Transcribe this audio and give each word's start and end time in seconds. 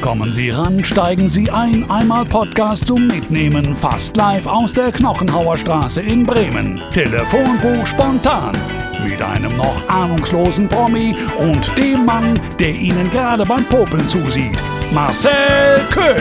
Kommen 0.00 0.32
Sie 0.32 0.48
ran, 0.48 0.82
steigen 0.82 1.28
Sie 1.28 1.50
ein, 1.50 1.88
einmal 1.90 2.24
Podcast 2.24 2.86
zum 2.86 3.06
Mitnehmen, 3.06 3.76
fast 3.76 4.16
live 4.16 4.46
aus 4.46 4.72
der 4.72 4.90
Knochenhauer 4.90 5.58
Straße 5.58 6.00
in 6.00 6.24
Bremen. 6.24 6.80
Telefonbuch 6.90 7.86
spontan. 7.86 8.56
Mit 9.04 9.20
einem 9.20 9.54
noch 9.58 9.88
ahnungslosen 9.88 10.68
Promi 10.68 11.14
und 11.38 11.76
dem 11.76 12.06
Mann, 12.06 12.40
der 12.58 12.70
Ihnen 12.70 13.10
gerade 13.10 13.44
beim 13.44 13.64
Popeln 13.66 14.08
zusieht. 14.08 14.58
Marcel 14.92 15.80
Köck. 15.90 16.16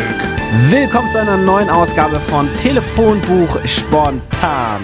Willkommen 0.70 1.10
zu 1.10 1.20
einer 1.20 1.38
neuen 1.38 1.70
Ausgabe 1.70 2.20
von 2.20 2.50
Telefonbuch 2.58 3.66
spontan. 3.66 4.82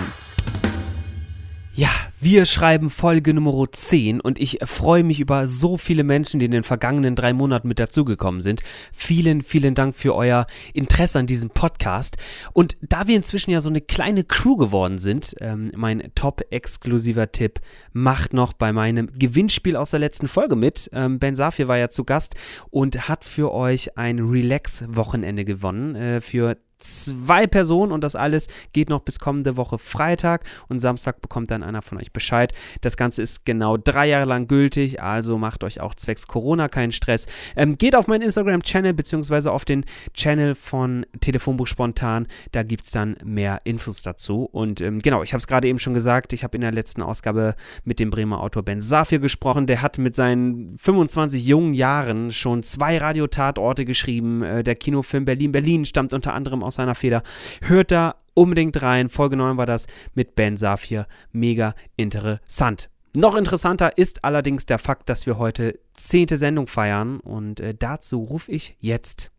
Ja, 1.74 1.90
wir 2.26 2.48
schreiben 2.48 2.90
Folge 2.90 3.36
Nummer 3.36 3.72
10 3.72 4.20
und 4.20 4.42
ich 4.42 4.58
freue 4.66 5.04
mich 5.04 5.20
über 5.20 5.48
so 5.48 5.78
viele 5.78 6.04
Menschen, 6.04 6.40
die 6.40 6.48
in 6.48 6.52
den 6.52 6.64
vergangenen 6.64 7.16
drei 7.16 7.34
Monaten 7.34 7.68
mit 7.68 7.78
dazugekommen 7.78 8.42
sind. 8.42 8.64
Vielen, 8.92 9.44
vielen 9.44 9.76
Dank 9.76 9.94
für 9.94 10.16
euer 10.16 10.48
Interesse 10.74 11.20
an 11.20 11.28
diesem 11.28 11.52
Podcast. 11.52 12.18
Und 12.52 12.78
da 12.82 13.08
wir 13.08 13.16
inzwischen 13.16 13.52
ja 13.52 13.62
so 13.62 13.70
eine 13.70 13.80
kleine 13.80 14.24
Crew 14.24 14.58
geworden 14.58 14.98
sind, 14.98 15.36
ähm, 15.40 15.72
mein 15.76 16.02
top-exklusiver 16.16 17.32
Tipp, 17.32 17.60
macht 17.94 18.34
noch 18.34 18.54
bei 18.54 18.74
meinem 18.74 19.08
Gewinnspiel 19.14 19.76
aus 19.76 19.92
der 19.92 20.00
letzten 20.00 20.28
Folge 20.28 20.56
mit. 20.56 20.90
Ähm, 20.94 21.20
ben 21.20 21.36
Safir 21.36 21.68
war 21.68 21.78
ja 21.78 21.92
zu 21.92 22.06
Gast 22.06 22.34
und 22.72 23.08
hat 23.08 23.24
für 23.24 23.54
euch 23.54 24.00
ein 24.00 24.18
Relax-Wochenende 24.20 25.46
gewonnen 25.46 25.94
äh, 25.94 26.22
für 26.22 26.58
zwei 26.78 27.48
Personen 27.48 27.92
und 27.92 28.04
das 28.04 28.16
alles 28.16 28.48
geht 28.74 28.90
noch 28.90 29.02
bis 29.02 29.20
kommende 29.20 29.58
Woche 29.58 29.78
Freitag 29.78 30.44
und 30.68 30.80
Samstag 30.80 31.22
bekommt 31.22 31.52
dann 31.52 31.64
einer 31.64 31.82
von 31.82 31.98
euch 31.98 32.12
Bescheid. 32.12 32.54
Das 32.82 32.98
Ganze 32.98 33.22
ist 33.22 33.46
genau 33.46 33.78
drei 33.78 34.08
Jahre 34.08 34.26
lang 34.26 34.48
gültig, 34.48 35.02
also 35.02 35.38
macht 35.38 35.64
euch 35.64 35.80
auch 35.80 35.96
zwecks 35.96 36.28
Corona 36.28 36.68
keinen 36.68 36.92
Stress. 36.92 37.28
Ähm, 37.56 37.78
geht 37.78 37.96
auf 37.96 38.08
meinen 38.08 38.22
Instagram-Channel 38.22 38.94
beziehungsweise 38.94 39.52
auf 39.52 39.66
den 39.66 39.86
Channel 40.14 40.56
von 40.56 41.06
Telefonbuch 41.20 41.68
Spontan, 41.68 42.28
da 42.52 42.64
gibt 42.64 42.86
es 42.86 42.92
dann 42.92 43.18
mehr 43.24 43.60
Infos 43.64 44.02
dazu. 44.02 44.48
Und 44.52 44.82
ähm, 44.82 45.00
genau, 45.00 45.24
ich 45.24 45.34
habe 45.34 45.40
es 45.40 45.48
gerade 45.48 45.68
eben 45.68 45.80
schon 45.80 45.94
gesagt, 45.94 46.34
ich 46.34 46.44
habe 46.44 46.58
in 46.58 46.62
der 46.62 46.72
letzten 46.72 47.02
Ausgabe 47.02 47.56
mit 47.84 48.00
dem 48.00 48.10
Bremer 48.10 48.42
Autor 48.42 48.64
Ben 48.64 48.82
Safir 48.82 49.20
gesprochen, 49.20 49.68
der 49.68 49.82
hat 49.82 49.98
mit 49.98 50.16
seinen 50.16 50.78
25 50.78 51.46
jungen 51.46 51.74
Jahren 51.74 52.32
schon 52.32 52.64
zwei 52.64 52.98
Radiotatorte 52.98 53.86
geschrieben. 53.86 54.44
Äh, 54.44 54.64
der 54.64 54.76
Kinofilm 54.76 55.26
Berlin-Berlin 55.26 55.86
stammt 55.86 56.14
unter 56.14 56.34
anderem 56.34 56.64
aus 56.66 56.76
seiner 56.76 56.96
Feder. 56.96 57.24
Hört 57.62 57.92
da 57.92 58.16
unbedingt 58.34 58.82
rein. 58.82 59.10
Folge 59.10 59.38
9 59.38 59.58
war 59.58 59.66
das 59.66 59.88
mit 60.14 60.36
Ben 60.36 60.58
Safir. 60.58 61.08
Mega 61.32 61.74
interessant. 61.96 62.90
Noch 63.16 63.36
interessanter 63.36 63.98
ist 63.98 64.26
allerdings 64.26 64.66
der 64.66 64.78
Fakt, 64.78 65.10
dass 65.10 65.26
wir 65.26 65.38
heute 65.38 65.80
zehnte 65.94 66.36
Sendung 66.36 66.68
feiern 66.68 67.22
und 67.22 67.62
äh, 67.62 67.74
dazu 67.74 68.22
rufe 68.22 68.52
ich 68.52 68.76
jetzt, 68.82 69.32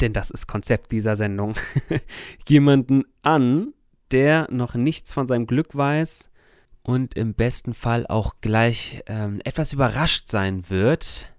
denn 0.00 0.12
das 0.12 0.30
ist 0.32 0.48
Konzept 0.48 0.90
dieser 0.90 1.14
Sendung, 1.14 1.54
jemanden 2.48 3.04
an, 3.22 3.74
der 4.10 4.48
noch 4.50 4.74
nichts 4.74 5.12
von 5.12 5.28
seinem 5.28 5.46
Glück 5.46 5.76
weiß 5.76 6.30
und 6.82 7.14
im 7.14 7.34
besten 7.34 7.74
Fall 7.74 8.08
auch 8.08 8.34
gleich 8.40 9.02
ähm, 9.06 9.40
etwas 9.44 9.72
überrascht 9.72 10.28
sein 10.28 10.68
wird. 10.68 11.32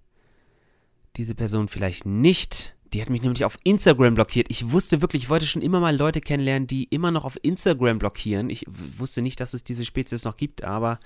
Diese 1.18 1.36
Person 1.36 1.68
vielleicht 1.68 2.06
nicht 2.06 2.78
die 2.94 3.02
hat 3.02 3.10
mich 3.10 3.22
nämlich 3.22 3.46
auf 3.46 3.58
Instagram 3.64 4.16
blockiert. 4.16 4.48
Ich 4.50 4.72
wusste 4.72 5.02
wirklich, 5.02 5.24
ich 5.24 5.30
wollte 5.30 5.46
schon 5.46 5.62
immer 5.62 5.80
mal 5.80 5.96
Leute 5.96 6.20
kennenlernen, 6.20 6.68
die 6.68 6.86
immer 6.86 7.12
noch 7.12 7.24
auf 7.24 7.38
Instagram 7.42 8.00
blockieren. 8.00 8.50
Ich 8.50 8.66
wusste 8.98 9.22
nicht, 9.22 9.40
dass 9.40 9.54
es 9.54 9.64
diese 9.64 9.86
Spezies 9.86 10.26
noch 10.26 10.36
gibt, 10.36 10.64
aber 10.64 11.00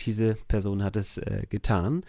diese 0.00 0.36
Person 0.48 0.84
hat 0.84 0.96
es 0.96 1.18
äh, 1.18 1.44
getan. 1.48 2.04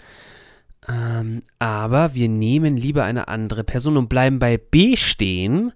Ähm, 0.90 1.44
aber 1.60 2.14
wir 2.14 2.28
nehmen 2.28 2.76
lieber 2.76 3.06
eine 3.06 3.30
andere 3.30 3.64
Person 3.64 3.96
und 3.96 4.10
bleiben 4.10 4.40
bei 4.40 4.58
B 4.58 4.98
stehen 4.98 5.72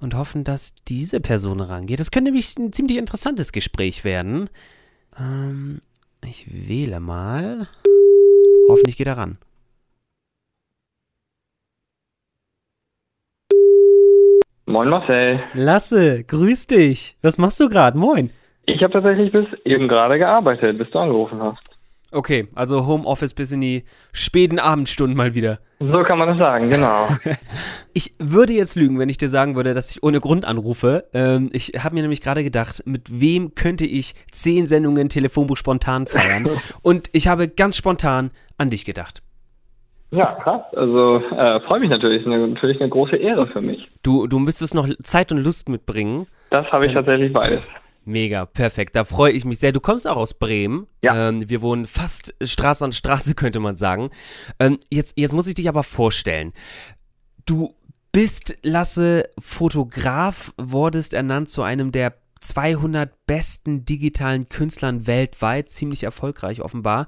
und 0.00 0.14
hoffen, 0.14 0.44
dass 0.44 0.74
diese 0.88 1.20
Person 1.20 1.60
rangeht. 1.60 2.00
Das 2.00 2.10
könnte 2.10 2.30
nämlich 2.30 2.56
ein 2.56 2.72
ziemlich 2.72 2.96
interessantes 2.96 3.52
Gespräch 3.52 4.04
werden. 4.04 4.48
Ähm, 5.18 5.80
ich 6.24 6.46
wähle 6.50 7.00
mal. 7.00 7.68
Hoffentlich 8.68 8.96
geht 8.96 9.06
er 9.06 9.18
ran. 9.18 9.38
Moin 14.68 14.88
Marcel. 14.88 15.40
Lasse, 15.54 16.24
grüß 16.24 16.66
dich. 16.66 17.16
Was 17.22 17.38
machst 17.38 17.60
du 17.60 17.68
gerade? 17.68 17.96
Moin. 17.96 18.30
Ich 18.66 18.82
habe 18.82 18.92
tatsächlich 18.92 19.30
bis 19.30 19.46
eben 19.64 19.86
gerade 19.86 20.18
gearbeitet, 20.18 20.76
bis 20.76 20.90
du 20.90 20.98
angerufen 20.98 21.40
hast. 21.40 21.76
Okay, 22.10 22.48
also 22.56 22.84
Homeoffice 22.84 23.32
bis 23.32 23.52
in 23.52 23.60
die 23.60 23.84
späten 24.12 24.58
Abendstunden 24.58 25.16
mal 25.16 25.34
wieder. 25.34 25.60
So 25.78 26.02
kann 26.02 26.18
man 26.18 26.28
das 26.28 26.38
sagen, 26.38 26.70
genau. 26.70 27.08
ich 27.92 28.14
würde 28.18 28.54
jetzt 28.54 28.74
lügen, 28.74 28.98
wenn 28.98 29.08
ich 29.08 29.18
dir 29.18 29.28
sagen 29.28 29.54
würde, 29.54 29.72
dass 29.72 29.92
ich 29.92 30.02
ohne 30.02 30.20
Grund 30.20 30.44
anrufe. 30.44 31.04
Ähm, 31.14 31.48
ich 31.52 31.72
habe 31.78 31.94
mir 31.94 32.02
nämlich 32.02 32.20
gerade 32.20 32.42
gedacht, 32.42 32.82
mit 32.86 33.20
wem 33.20 33.54
könnte 33.54 33.86
ich 33.86 34.14
zehn 34.32 34.66
Sendungen 34.66 35.08
Telefonbuch 35.08 35.56
spontan 35.56 36.08
feiern? 36.08 36.48
Und 36.82 37.08
ich 37.12 37.28
habe 37.28 37.46
ganz 37.46 37.76
spontan 37.76 38.32
an 38.58 38.70
dich 38.70 38.84
gedacht. 38.84 39.22
Ja, 40.10 40.38
krass. 40.42 40.62
Also 40.74 41.16
äh, 41.16 41.60
freue 41.62 41.80
mich 41.80 41.90
natürlich. 41.90 42.20
Ist 42.20 42.26
eine, 42.26 42.46
natürlich 42.46 42.80
eine 42.80 42.90
große 42.90 43.16
Ehre 43.16 43.46
für 43.48 43.60
mich. 43.60 43.88
Du, 44.02 44.26
du 44.26 44.38
müsstest 44.38 44.74
noch 44.74 44.88
Zeit 45.02 45.32
und 45.32 45.38
Lust 45.38 45.68
mitbringen. 45.68 46.26
Das 46.50 46.70
habe 46.70 46.86
ich 46.86 46.92
tatsächlich 46.92 47.32
beides. 47.32 47.66
Mega, 48.04 48.46
perfekt. 48.46 48.94
Da 48.94 49.04
freue 49.04 49.32
ich 49.32 49.44
mich 49.44 49.58
sehr. 49.58 49.72
Du 49.72 49.80
kommst 49.80 50.08
auch 50.08 50.16
aus 50.16 50.34
Bremen. 50.34 50.86
Ja. 51.04 51.28
Ähm, 51.28 51.48
wir 51.50 51.60
wohnen 51.60 51.86
fast 51.86 52.34
Straße 52.40 52.84
an 52.84 52.92
Straße, 52.92 53.34
könnte 53.36 53.58
man 53.58 53.76
sagen. 53.76 54.10
Ähm, 54.60 54.78
jetzt, 54.90 55.18
jetzt 55.18 55.34
muss 55.34 55.48
ich 55.48 55.54
dich 55.54 55.68
aber 55.68 55.82
vorstellen. 55.82 56.52
Du 57.46 57.74
bist, 58.12 58.58
Lasse, 58.62 59.24
Fotograf, 59.40 60.52
wurdest 60.56 61.14
ernannt 61.14 61.50
zu 61.50 61.62
einem 61.62 61.90
der 61.90 62.14
200 62.46 63.10
besten 63.26 63.84
digitalen 63.84 64.48
Künstlern 64.48 65.06
weltweit, 65.06 65.70
ziemlich 65.70 66.04
erfolgreich 66.04 66.62
offenbar. 66.62 67.06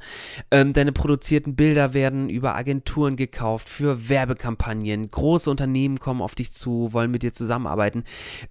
Ähm, 0.50 0.72
deine 0.72 0.92
produzierten 0.92 1.54
Bilder 1.54 1.94
werden 1.94 2.28
über 2.28 2.56
Agenturen 2.56 3.14
gekauft 3.14 3.68
für 3.68 4.08
Werbekampagnen. 4.08 5.08
Große 5.08 5.48
Unternehmen 5.48 5.98
kommen 5.98 6.22
auf 6.22 6.34
dich 6.34 6.52
zu, 6.52 6.92
wollen 6.92 7.10
mit 7.10 7.22
dir 7.22 7.32
zusammenarbeiten. 7.32 8.04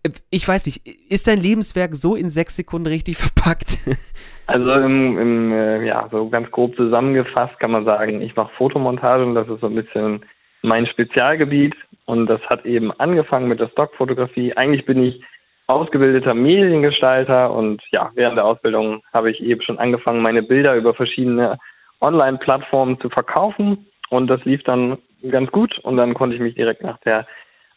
Äh, 0.04 0.12
ich 0.32 0.48
weiß 0.48 0.66
nicht, 0.66 0.88
ist 1.12 1.28
dein 1.28 1.42
Lebenswerk 1.42 1.94
so 1.94 2.16
in 2.16 2.30
sechs 2.30 2.56
Sekunden 2.56 2.88
richtig 2.88 3.18
verpackt? 3.18 3.80
Also 4.48 4.72
im, 4.72 5.20
im 5.20 5.52
äh, 5.52 5.86
ja, 5.86 6.08
so 6.10 6.30
ganz 6.30 6.50
grob 6.52 6.76
zusammengefasst 6.78 7.60
kann 7.60 7.72
man 7.72 7.84
sagen, 7.84 8.22
ich 8.22 8.36
mache 8.36 8.54
Fotomontage 8.58 9.26
und 9.26 9.36
das 9.36 9.50
ist 9.50 9.60
so 9.60 9.68
ein 9.68 9.76
bisschen 9.76 10.24
mein 10.62 10.88
Spezialgebiet. 10.88 11.76
Und 12.06 12.28
das 12.28 12.40
hat 12.44 12.66
eben 12.66 12.94
angefangen 12.94 13.50
mit 13.50 13.60
der 13.60 13.68
Stockfotografie. 13.68 14.54
Eigentlich 14.54 14.86
bin 14.86 15.04
ich 15.04 15.22
ausgebildeter 15.68 16.34
Mediengestalter 16.34 17.52
und 17.52 17.82
ja, 17.92 18.12
während 18.16 18.38
der 18.38 18.46
Ausbildung 18.46 19.04
habe 19.14 19.30
ich 19.30 19.42
eben 19.42 19.62
schon 19.62 19.78
angefangen, 19.78 20.22
meine 20.22 20.42
Bilder 20.42 20.76
über 20.76 20.94
verschiedene 20.94 21.60
Online-Plattformen 22.02 23.00
zu 23.00 23.10
verkaufen. 23.10 23.86
Und 24.10 24.28
das 24.28 24.44
lief 24.46 24.64
dann 24.64 24.98
ganz 25.30 25.52
gut. 25.52 25.78
Und 25.80 25.98
dann 25.98 26.14
konnte 26.14 26.36
ich 26.36 26.42
mich 26.42 26.56
direkt 26.56 26.84
nach 26.84 26.98
der 27.00 27.28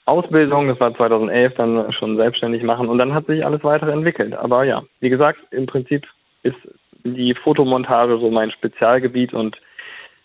Ausbildung, 0.07 0.69
das 0.69 0.79
war 0.81 0.95
2011, 0.95 1.55
dann 1.55 1.93
schon 1.93 2.17
selbstständig 2.17 2.63
machen. 2.63 2.89
Und 2.89 2.99
dann 2.99 3.13
hat 3.15 3.27
sich 3.27 3.45
alles 3.45 3.65
weitere 3.65 3.93
entwickelt. 3.93 4.35
Aber 4.35 4.65
ja, 4.65 4.83
wie 5.01 5.11
gesagt, 5.11 5.41
im 5.51 5.67
Prinzip 5.67 6.07
ist 6.43 6.57
die 7.05 7.35
Fotomontage 7.35 8.19
so 8.19 8.31
mein 8.31 8.53
Spezialgebiet. 8.53 9.35
Und 9.35 9.57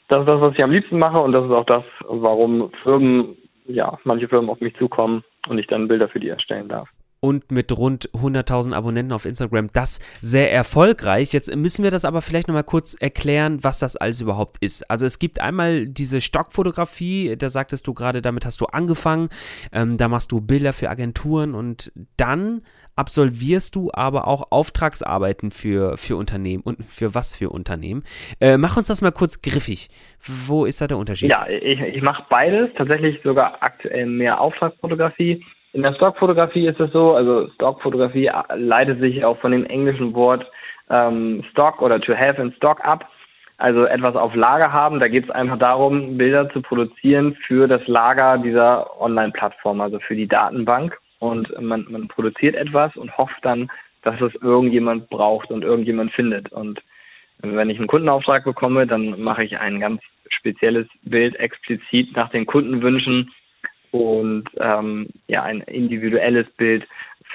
das 0.08 0.20
ist 0.20 0.28
das, 0.28 0.42
was 0.42 0.54
ich 0.54 0.64
am 0.64 0.72
liebsten 0.72 1.00
mache. 1.00 1.20
Und 1.20 1.32
das 1.32 1.46
ist 1.46 1.52
auch 1.52 1.66
das, 1.66 1.84
warum 2.08 2.72
Firmen, 2.84 3.38
ja, 3.66 3.98
manche 4.04 4.28
Firmen 4.28 4.52
auf 4.52 4.62
mich 4.62 4.76
zukommen 4.76 5.24
und 5.48 5.58
ich 5.58 5.66
dann 5.66 5.88
Bilder 5.88 6.10
für 6.10 6.20
die 6.20 6.30
erstellen 6.30 6.68
darf 6.68 6.90
und 7.26 7.52
mit 7.52 7.76
rund 7.76 8.12
100.000 8.12 8.74
Abonnenten 8.74 9.12
auf 9.12 9.26
Instagram. 9.26 9.70
Das 9.74 10.00
sehr 10.22 10.54
erfolgreich. 10.54 11.34
Jetzt 11.34 11.56
müssen 11.56 11.84
wir 11.84 11.90
das 11.90 12.06
aber 12.06 12.22
vielleicht 12.22 12.48
nochmal 12.48 12.64
kurz 12.64 12.94
erklären, 12.94 13.64
was 13.64 13.80
das 13.80 13.96
alles 13.96 14.22
überhaupt 14.22 14.58
ist. 14.62 14.90
Also 14.92 15.08
es 15.08 15.18
gibt 15.18 15.42
einmal 15.42 15.88
diese 15.88 16.22
Stockfotografie, 16.22 17.36
da 17.36 17.50
sagtest 17.50 17.88
du 17.88 17.96
gerade, 17.96 18.22
damit 18.22 18.46
hast 18.46 18.62
du 18.62 18.66
angefangen. 18.68 19.30
Ähm, 19.74 19.98
da 19.98 20.08
machst 20.08 20.32
du 20.32 20.40
Bilder 20.40 20.72
für 20.72 20.92
Agenturen 20.92 21.56
und 21.56 21.92
dann 22.18 22.62
absolvierst 22.96 23.76
du 23.76 23.90
aber 23.92 24.28
auch 24.28 24.52
Auftragsarbeiten 24.52 25.50
für, 25.50 25.98
für 25.98 26.18
Unternehmen 26.18 26.62
und 26.64 26.84
für 26.86 27.16
was 27.16 27.36
für 27.36 27.50
Unternehmen. 27.50 28.04
Äh, 28.40 28.58
mach 28.58 28.78
uns 28.78 28.88
das 28.88 29.02
mal 29.02 29.12
kurz 29.12 29.42
griffig. 29.42 29.90
Wo 30.48 30.66
ist 30.66 30.80
da 30.80 30.86
der 30.86 30.98
Unterschied? 30.98 31.32
Ja, 31.32 31.48
ich, 31.48 31.80
ich 31.82 32.02
mache 32.04 32.24
beides, 32.30 32.70
tatsächlich 32.78 33.20
sogar 33.24 33.64
aktuell 33.64 34.06
mehr 34.06 34.40
Auftragsfotografie. 34.40 35.44
In 35.76 35.84
der 35.84 35.94
Stockfotografie 35.94 36.68
ist 36.68 36.80
es 36.80 36.90
so, 36.94 37.16
also 37.16 37.50
Stockfotografie 37.56 38.32
leitet 38.56 39.02
sich 39.02 39.26
auch 39.26 39.38
von 39.40 39.52
dem 39.52 39.66
englischen 39.66 40.14
Wort 40.14 40.50
ähm, 40.90 41.44
Stock 41.52 41.82
oder 41.82 42.00
to 42.00 42.16
have 42.16 42.42
in 42.42 42.54
Stock 42.54 42.80
ab. 42.86 43.10
Also 43.58 43.84
etwas 43.84 44.16
auf 44.16 44.34
Lager 44.36 44.72
haben. 44.72 45.02
Da 45.02 45.10
geht 45.10 45.26
es 45.26 45.30
einfach 45.32 45.60
darum, 45.60 46.18
Bilder 46.18 46.50
zu 46.52 46.62
produzieren 46.62 47.36
für 47.46 47.68
das 47.68 47.86
Lager 47.88 48.38
dieser 48.38 49.02
Online-Plattform, 49.02 49.82
also 49.82 50.00
für 50.00 50.16
die 50.16 50.30
Datenbank. 50.30 50.98
Und 51.20 51.50
man, 51.62 51.86
man 51.90 52.08
produziert 52.08 52.56
etwas 52.56 52.96
und 52.96 53.18
hofft 53.18 53.44
dann, 53.44 53.70
dass 54.04 54.22
es 54.22 54.34
irgendjemand 54.36 55.10
braucht 55.10 55.52
und 55.52 55.66
irgendjemand 55.66 56.14
findet. 56.14 56.54
Und 56.54 56.82
wenn 57.42 57.70
ich 57.70 57.80
einen 57.80 57.88
Kundenauftrag 57.88 58.46
bekomme, 58.46 58.88
dann 58.88 59.22
mache 59.22 59.44
ich 59.44 59.60
ein 59.60 59.82
ganz 59.82 60.02
spezielles 60.30 60.88
Bild 61.04 61.36
explizit 61.36 62.16
nach 62.16 62.30
den 62.30 62.46
Kundenwünschen 62.46 63.30
und 63.96 64.50
ähm, 64.60 65.08
ja 65.28 65.44
ein 65.44 65.62
individuelles 65.62 66.48
Bild 66.58 66.86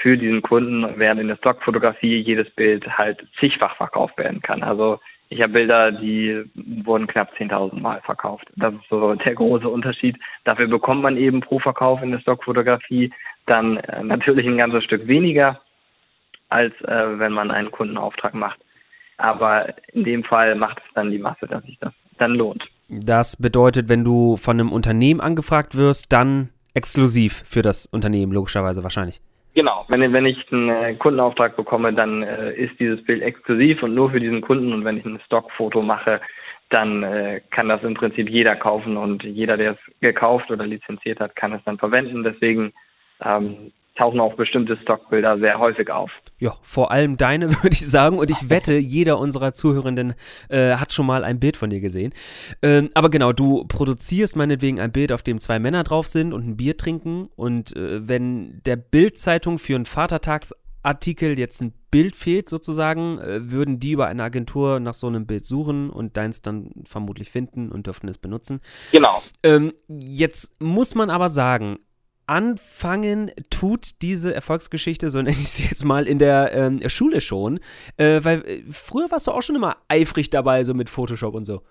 für 0.02 0.16
diesen 0.16 0.42
Kunden, 0.42 0.86
während 0.96 1.20
in 1.20 1.28
der 1.28 1.36
Stockfotografie 1.36 2.18
jedes 2.18 2.50
Bild 2.50 2.86
halt 2.98 3.26
zigfach 3.38 3.76
verkauft 3.76 4.16
werden 4.18 4.40
kann. 4.42 4.62
Also 4.62 5.00
ich 5.30 5.40
habe 5.40 5.52
Bilder, 5.52 5.92
die 5.92 6.44
wurden 6.84 7.06
knapp 7.06 7.32
10.000 7.38 7.80
Mal 7.80 8.00
verkauft. 8.02 8.46
Das 8.56 8.74
ist 8.74 8.88
so 8.90 9.14
der 9.14 9.34
große 9.34 9.68
Unterschied. 9.68 10.18
Dafür 10.44 10.66
bekommt 10.66 11.02
man 11.02 11.16
eben 11.16 11.40
pro 11.40 11.58
Verkauf 11.58 12.02
in 12.02 12.10
der 12.10 12.18
Stockfotografie 12.20 13.12
dann 13.46 13.78
äh, 13.78 14.02
natürlich 14.02 14.46
ein 14.46 14.58
ganzes 14.58 14.84
Stück 14.84 15.06
weniger, 15.06 15.60
als 16.48 16.74
äh, 16.82 17.18
wenn 17.18 17.32
man 17.32 17.50
einen 17.50 17.70
Kundenauftrag 17.70 18.34
macht. 18.34 18.60
Aber 19.16 19.74
in 19.92 20.04
dem 20.04 20.24
Fall 20.24 20.54
macht 20.56 20.78
es 20.78 20.94
dann 20.94 21.10
die 21.10 21.18
Masse, 21.18 21.46
dass 21.46 21.62
sich 21.64 21.78
das 21.78 21.92
dann 22.18 22.34
lohnt. 22.34 22.64
Das 22.90 23.36
bedeutet, 23.36 23.88
wenn 23.88 24.04
du 24.04 24.36
von 24.36 24.58
einem 24.58 24.72
Unternehmen 24.72 25.20
angefragt 25.20 25.76
wirst, 25.76 26.12
dann 26.12 26.50
exklusiv 26.74 27.44
für 27.46 27.62
das 27.62 27.86
Unternehmen, 27.86 28.32
logischerweise 28.32 28.82
wahrscheinlich. 28.82 29.20
Genau, 29.54 29.84
wenn, 29.88 30.12
wenn 30.12 30.26
ich 30.26 30.38
einen 30.52 30.68
äh, 30.68 30.94
Kundenauftrag 30.94 31.56
bekomme, 31.56 31.92
dann 31.92 32.22
äh, 32.22 32.52
ist 32.52 32.78
dieses 32.80 33.02
Bild 33.04 33.22
exklusiv 33.22 33.82
und 33.82 33.94
nur 33.94 34.10
für 34.10 34.20
diesen 34.20 34.40
Kunden. 34.40 34.72
Und 34.72 34.84
wenn 34.84 34.98
ich 34.98 35.04
ein 35.04 35.20
Stockfoto 35.26 35.82
mache, 35.82 36.20
dann 36.70 37.02
äh, 37.02 37.40
kann 37.50 37.68
das 37.68 37.82
im 37.82 37.94
Prinzip 37.94 38.28
jeder 38.28 38.56
kaufen 38.56 38.96
und 38.96 39.22
jeder, 39.24 39.56
der 39.56 39.72
es 39.72 39.78
gekauft 40.00 40.50
oder 40.50 40.66
lizenziert 40.66 41.20
hat, 41.20 41.34
kann 41.36 41.52
es 41.52 41.62
dann 41.64 41.78
verwenden. 41.78 42.22
Deswegen 42.22 42.72
ähm, 43.24 43.72
tauchen 44.00 44.18
auch 44.18 44.34
bestimmte 44.34 44.78
Stockbilder 44.78 45.38
sehr 45.38 45.58
häufig 45.58 45.90
auf. 45.90 46.10
Ja, 46.38 46.54
vor 46.62 46.90
allem 46.90 47.18
deine, 47.18 47.50
würde 47.62 47.72
ich 47.74 47.86
sagen. 47.86 48.18
Und 48.18 48.30
ich 48.30 48.48
wette, 48.48 48.78
jeder 48.78 49.18
unserer 49.18 49.52
Zuhörenden 49.52 50.14
äh, 50.48 50.76
hat 50.76 50.92
schon 50.92 51.06
mal 51.06 51.22
ein 51.22 51.38
Bild 51.38 51.56
von 51.58 51.68
dir 51.68 51.80
gesehen. 51.80 52.14
Ähm, 52.62 52.88
aber 52.94 53.10
genau, 53.10 53.32
du 53.32 53.64
produzierst 53.68 54.36
meinetwegen 54.36 54.80
ein 54.80 54.90
Bild, 54.90 55.12
auf 55.12 55.22
dem 55.22 55.38
zwei 55.38 55.58
Männer 55.58 55.84
drauf 55.84 56.06
sind 56.06 56.32
und 56.32 56.46
ein 56.46 56.56
Bier 56.56 56.78
trinken. 56.78 57.28
Und 57.36 57.76
äh, 57.76 58.08
wenn 58.08 58.62
der 58.64 58.76
Bildzeitung 58.76 59.58
für 59.58 59.74
einen 59.74 59.86
Vatertagsartikel 59.86 61.38
jetzt 61.38 61.60
ein 61.60 61.74
Bild 61.90 62.16
fehlt 62.16 62.48
sozusagen, 62.48 63.18
äh, 63.18 63.50
würden 63.50 63.80
die 63.80 63.92
über 63.92 64.06
eine 64.06 64.22
Agentur 64.22 64.80
nach 64.80 64.94
so 64.94 65.08
einem 65.08 65.26
Bild 65.26 65.44
suchen 65.44 65.90
und 65.90 66.16
deins 66.16 66.40
dann 66.40 66.70
vermutlich 66.84 67.30
finden 67.30 67.70
und 67.70 67.86
dürften 67.86 68.08
es 68.08 68.16
benutzen. 68.16 68.60
Genau. 68.92 69.22
Ähm, 69.42 69.72
jetzt 69.88 70.58
muss 70.62 70.94
man 70.94 71.10
aber 71.10 71.28
sagen, 71.28 71.80
anfangen 72.30 73.32
tut 73.50 74.00
diese 74.02 74.32
Erfolgsgeschichte, 74.32 75.10
so 75.10 75.18
nenne 75.18 75.30
ich 75.30 75.50
sie 75.50 75.68
jetzt 75.68 75.84
mal, 75.84 76.06
in 76.06 76.18
der 76.18 76.52
ähm, 76.54 76.80
Schule 76.88 77.20
schon. 77.20 77.58
Äh, 77.96 78.20
weil 78.22 78.38
äh, 78.46 78.62
früher 78.70 79.10
warst 79.10 79.26
du 79.26 79.32
auch 79.32 79.42
schon 79.42 79.56
immer 79.56 79.74
eifrig 79.88 80.30
dabei, 80.30 80.62
so 80.62 80.72
mit 80.72 80.88
Photoshop 80.88 81.34
und 81.34 81.44
so. 81.44 81.62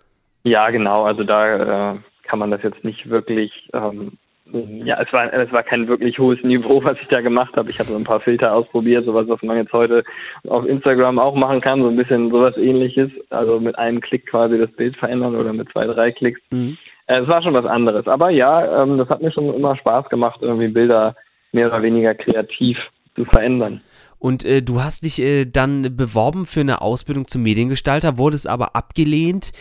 Ja, 0.46 0.70
genau. 0.70 1.04
Also 1.04 1.24
da 1.24 1.94
äh, 1.94 1.98
kann 2.24 2.40
man 2.40 2.52
das 2.52 2.62
jetzt 2.64 2.84
nicht 2.84 3.10
wirklich. 3.10 3.52
Ähm, 3.74 4.18
ja, 4.52 5.00
es 5.00 5.14
war, 5.14 5.32
es 5.32 5.52
war 5.52 5.62
kein 5.62 5.88
wirklich 5.88 6.18
hohes 6.18 6.44
Niveau, 6.44 6.84
was 6.84 6.98
ich 7.02 7.08
da 7.10 7.22
gemacht 7.22 7.56
habe. 7.56 7.70
Ich 7.70 7.78
habe 7.78 7.90
so 7.90 7.96
ein 7.96 8.04
paar 8.04 8.20
Filter 8.20 8.54
ausprobiert, 8.54 9.06
sowas, 9.06 9.28
was 9.28 9.42
man 9.44 9.58
jetzt 9.58 9.74
heute 9.74 10.04
auf 10.48 10.66
Instagram 10.66 11.20
auch 11.20 11.36
machen 11.36 11.62
kann, 11.62 11.82
so 11.82 11.88
ein 11.88 11.96
bisschen 11.96 12.32
sowas 12.32 12.58
ähnliches. 12.58 13.12
Also 13.30 13.60
mit 13.60 13.78
einem 13.78 14.02
Klick 14.02 14.26
quasi 14.26 14.58
das 14.58 14.72
Bild 14.72 14.98
verändern 14.98 15.36
oder 15.36 15.54
mit 15.54 15.72
zwei, 15.72 15.86
drei 15.86 16.12
Klicks. 16.12 16.42
Mhm. 16.50 16.78
Äh, 17.10 17.22
es 17.22 17.28
war 17.28 17.42
schon 17.42 17.56
was 17.56 17.66
anderes. 17.66 18.08
Aber 18.08 18.30
ja, 18.30 18.84
ähm, 18.84 18.98
das 18.98 19.10
hat 19.10 19.22
mir 19.22 19.32
schon 19.32 19.54
immer 19.54 19.76
Spaß 19.76 20.10
gemacht, 20.10 20.40
irgendwie 20.42 20.68
Bilder 20.68 21.16
mehr 21.52 21.68
oder 21.68 21.82
weniger 21.82 22.14
kreativ 22.14 22.78
zu 23.16 23.26
verändern. 23.26 23.82
Und 24.20 24.46
äh, 24.46 24.62
du 24.62 24.82
hast 24.84 25.06
dich 25.06 25.20
äh, 25.20 25.46
dann 25.46 25.96
beworben 25.96 26.46
für 26.46 26.60
eine 26.60 26.82
Ausbildung 26.82 27.28
zum 27.28 27.42
Mediengestalter, 27.42 28.18
wurdest 28.18 28.48
aber 28.48 28.76
abgelehnt. 28.76 29.54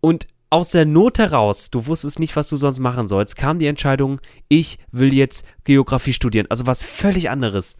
Und 0.00 0.26
aus 0.50 0.70
der 0.70 0.84
Not 0.84 1.18
heraus, 1.18 1.70
du 1.70 1.86
wusstest 1.86 2.18
nicht, 2.18 2.34
was 2.34 2.48
du 2.48 2.56
sonst 2.56 2.80
machen 2.80 3.06
sollst, 3.06 3.36
kam 3.36 3.58
die 3.58 3.66
Entscheidung, 3.66 4.20
ich 4.48 4.78
will 4.90 5.14
jetzt 5.14 5.46
Geografie 5.64 6.12
studieren. 6.12 6.46
Also 6.50 6.66
was 6.66 6.82
völlig 6.82 7.30
anderes. 7.30 7.76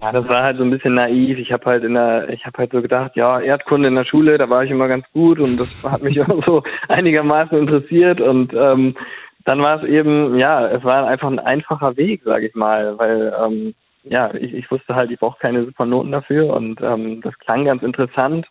Ja, 0.00 0.12
das 0.12 0.28
war 0.28 0.44
halt 0.44 0.58
so 0.58 0.62
ein 0.62 0.70
bisschen 0.70 0.94
naiv. 0.94 1.38
Ich 1.38 1.52
habe 1.52 1.64
halt 1.66 1.82
in 1.82 1.94
der, 1.94 2.28
ich 2.28 2.46
habe 2.46 2.58
halt 2.58 2.70
so 2.70 2.80
gedacht, 2.80 3.16
ja, 3.16 3.40
Erdkunde 3.40 3.88
in 3.88 3.96
der 3.96 4.04
Schule, 4.04 4.38
da 4.38 4.48
war 4.48 4.62
ich 4.62 4.70
immer 4.70 4.86
ganz 4.86 5.04
gut 5.12 5.40
und 5.40 5.58
das 5.58 5.84
hat 5.84 6.02
mich 6.02 6.20
auch 6.22 6.44
so 6.46 6.62
einigermaßen 6.88 7.58
interessiert 7.58 8.20
und 8.20 8.54
ähm, 8.54 8.96
dann 9.44 9.62
war 9.62 9.82
es 9.82 9.88
eben, 9.88 10.38
ja, 10.38 10.68
es 10.68 10.84
war 10.84 11.08
einfach 11.08 11.28
ein 11.28 11.40
einfacher 11.40 11.96
Weg, 11.96 12.22
sage 12.24 12.46
ich 12.46 12.54
mal, 12.54 12.96
weil 12.98 13.34
ähm, 13.44 13.74
ja, 14.04 14.32
ich, 14.34 14.54
ich 14.54 14.70
wusste 14.70 14.94
halt, 14.94 15.10
ich 15.10 15.18
brauche 15.18 15.40
keine 15.40 15.64
super 15.64 15.84
Noten 15.84 16.12
dafür 16.12 16.54
und 16.54 16.80
ähm, 16.80 17.20
das 17.22 17.36
klang 17.40 17.64
ganz 17.64 17.82
interessant 17.82 18.46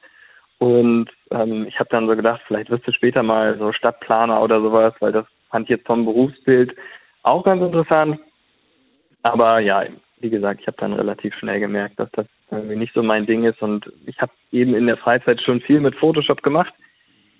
und 0.59 1.09
ähm, 1.31 1.65
ich 1.67 1.79
habe 1.79 1.89
dann 1.91 2.07
so 2.07 2.15
gedacht, 2.15 2.41
vielleicht 2.47 2.69
wirst 2.69 2.88
du 2.88 2.91
später 2.91 3.23
mal 3.23 3.57
so 3.57 3.71
Stadtplaner 3.71 4.41
oder 4.41 4.59
sowas, 4.59 4.94
weil 4.99 5.11
das 5.11 5.25
fand 5.49 5.65
ich 5.65 5.69
jetzt 5.69 5.88
vom 5.88 6.03
Berufsbild 6.03 6.75
auch 7.23 7.44
ganz 7.44 7.61
interessant. 7.61 8.19
Aber 9.23 9.59
ja, 9.59 9.83
wie 10.19 10.29
gesagt, 10.29 10.61
ich 10.61 10.67
habe 10.67 10.77
dann 10.79 10.93
relativ 10.93 11.33
schnell 11.35 11.59
gemerkt, 11.59 11.99
dass 11.99 12.09
das 12.11 12.25
irgendwie 12.51 12.75
nicht 12.75 12.93
so 12.93 13.03
mein 13.03 13.25
Ding 13.25 13.43
ist 13.43 13.61
und 13.61 13.91
ich 14.05 14.19
habe 14.19 14.31
eben 14.51 14.73
in 14.73 14.87
der 14.87 14.97
Freizeit 14.97 15.41
schon 15.41 15.61
viel 15.61 15.79
mit 15.79 15.95
Photoshop 15.95 16.41
gemacht 16.43 16.73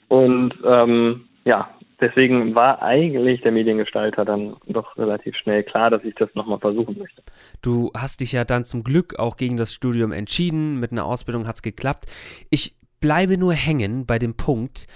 und 0.10 0.54
ähm, 0.64 1.26
ja, 1.46 1.70
deswegen 2.00 2.56
war 2.56 2.82
eigentlich 2.82 3.42
der 3.42 3.52
Mediengestalter 3.52 4.26
dann 4.26 4.56
doch 4.68 4.98
relativ 4.98 5.36
schnell 5.36 5.64
klar, 5.64 5.90
dass 5.90 6.04
ich 6.04 6.16
das 6.16 6.30
nochmal 6.36 6.60
versuchen 6.60 6.98
möchte. 6.98 7.24
Du 7.62 7.92
hast 7.96 8.22
dich 8.22 8.32
ja 8.32 8.44
dann 8.44 8.66
zum 8.66 8.84
Glück 8.84 9.18
auch 9.18 9.38
gegen 9.38 9.58
das 9.58 9.74
Studium 9.74 10.12
entschieden, 10.12 10.80
mit 10.80 10.92
einer 10.92 11.06
Ausbildung 11.06 11.48
hat 11.48 11.56
es 11.56 11.62
geklappt. 11.62 12.06
Ich 12.50 12.77
bleibe 13.00 13.38
nur 13.38 13.54
hängen 13.54 14.06
bei 14.06 14.20
dem 14.20 14.36
Punkt, 14.36 14.88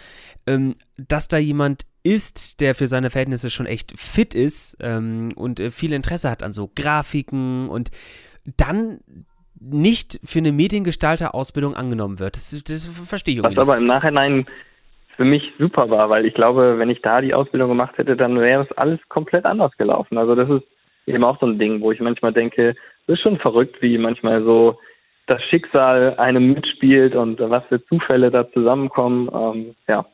ähm, 0.47 0.75
dass 0.97 1.27
da 1.27 1.37
jemand 1.37 1.83
ist, 2.03 2.61
der 2.61 2.73
für 2.75 2.87
seine 2.87 3.09
Verhältnisse 3.09 3.49
schon 3.49 3.65
echt 3.65 3.99
fit 3.99 4.33
ist 4.33 4.77
ähm, 4.81 5.33
und 5.35 5.59
äh, 5.59 5.71
viel 5.71 5.93
Interesse 5.93 6.29
hat 6.29 6.43
an 6.43 6.53
so 6.53 6.69
Grafiken 6.75 7.69
und 7.69 7.91
dann 8.57 8.99
nicht 9.59 10.19
für 10.23 10.39
eine 10.39 10.51
Mediengestalter-Ausbildung 10.51 11.75
angenommen 11.75 12.19
wird. 12.19 12.35
Das, 12.35 12.63
das 12.63 12.87
verstehe 12.87 13.33
ich 13.33 13.37
irgendwie 13.39 13.57
Was 13.57 13.67
aber 13.67 13.77
im 13.77 13.85
Nachhinein 13.85 14.47
für 15.15 15.25
mich 15.25 15.43
super 15.59 15.89
war, 15.91 16.09
weil 16.09 16.25
ich 16.25 16.33
glaube, 16.33 16.79
wenn 16.79 16.89
ich 16.89 17.01
da 17.01 17.21
die 17.21 17.35
Ausbildung 17.35 17.69
gemacht 17.69 17.97
hätte, 17.97 18.15
dann 18.15 18.39
wäre 18.39 18.63
es 18.63 18.77
alles 18.77 18.99
komplett 19.07 19.45
anders 19.45 19.71
gelaufen. 19.77 20.17
Also 20.17 20.33
das 20.33 20.49
ist 20.49 20.63
eben 21.05 21.23
auch 21.23 21.39
so 21.39 21.45
ein 21.45 21.59
Ding, 21.59 21.81
wo 21.81 21.91
ich 21.91 21.99
manchmal 21.99 22.33
denke, 22.33 22.69
es 23.05 23.13
ist 23.13 23.21
schon 23.21 23.37
verrückt, 23.37 23.81
wie 23.81 23.97
manchmal 23.99 24.43
so 24.43 24.79
das 25.31 25.43
Schicksal 25.43 26.15
einem 26.17 26.53
mitspielt 26.53 27.15
und 27.15 27.39
was 27.39 27.63
für 27.65 27.83
Zufälle 27.85 28.31
da 28.31 28.49
zusammenkommen. 28.51 29.29
Ähm, 29.33 29.75
ja, 29.87 30.05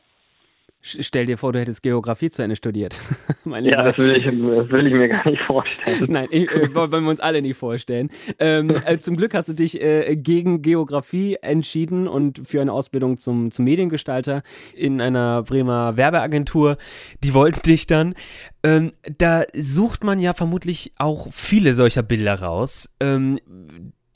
Stell 0.80 1.26
dir 1.26 1.36
vor, 1.36 1.52
du 1.52 1.58
hättest 1.58 1.82
Geografie 1.82 2.30
zu 2.30 2.40
Ende 2.42 2.54
studiert. 2.54 2.98
ja, 3.44 3.82
das 3.82 3.98
will, 3.98 4.16
ich, 4.16 4.24
das 4.24 4.32
will, 4.70 4.86
ich, 4.86 4.92
mir 4.92 5.08
gar 5.08 5.28
nicht 5.28 5.42
vorstellen. 5.42 6.06
Nein, 6.08 6.28
ich, 6.30 6.48
äh, 6.48 6.72
wollen 6.72 7.04
wir 7.04 7.10
uns 7.10 7.18
alle 7.18 7.42
nicht 7.42 7.56
vorstellen. 7.56 8.10
Ähm, 8.38 8.70
äh, 8.86 8.98
zum 8.98 9.16
Glück 9.16 9.34
hast 9.34 9.48
du 9.48 9.54
dich 9.54 9.82
äh, 9.82 10.14
gegen 10.16 10.62
Geografie 10.62 11.36
entschieden 11.42 12.06
und 12.06 12.46
für 12.46 12.60
eine 12.60 12.72
Ausbildung 12.72 13.18
zum, 13.18 13.50
zum 13.50 13.64
Mediengestalter 13.64 14.42
in 14.72 15.00
einer 15.00 15.42
Bremer 15.42 15.96
Werbeagentur. 15.96 16.76
Die 17.24 17.34
wollten 17.34 17.62
dich 17.62 17.88
dann. 17.88 18.14
Ähm, 18.62 18.92
da 19.18 19.42
sucht 19.54 20.04
man 20.04 20.20
ja 20.20 20.32
vermutlich 20.32 20.92
auch 20.96 21.26
viele 21.32 21.74
solcher 21.74 22.04
Bilder 22.04 22.40
raus. 22.40 22.94
Ähm, 23.00 23.40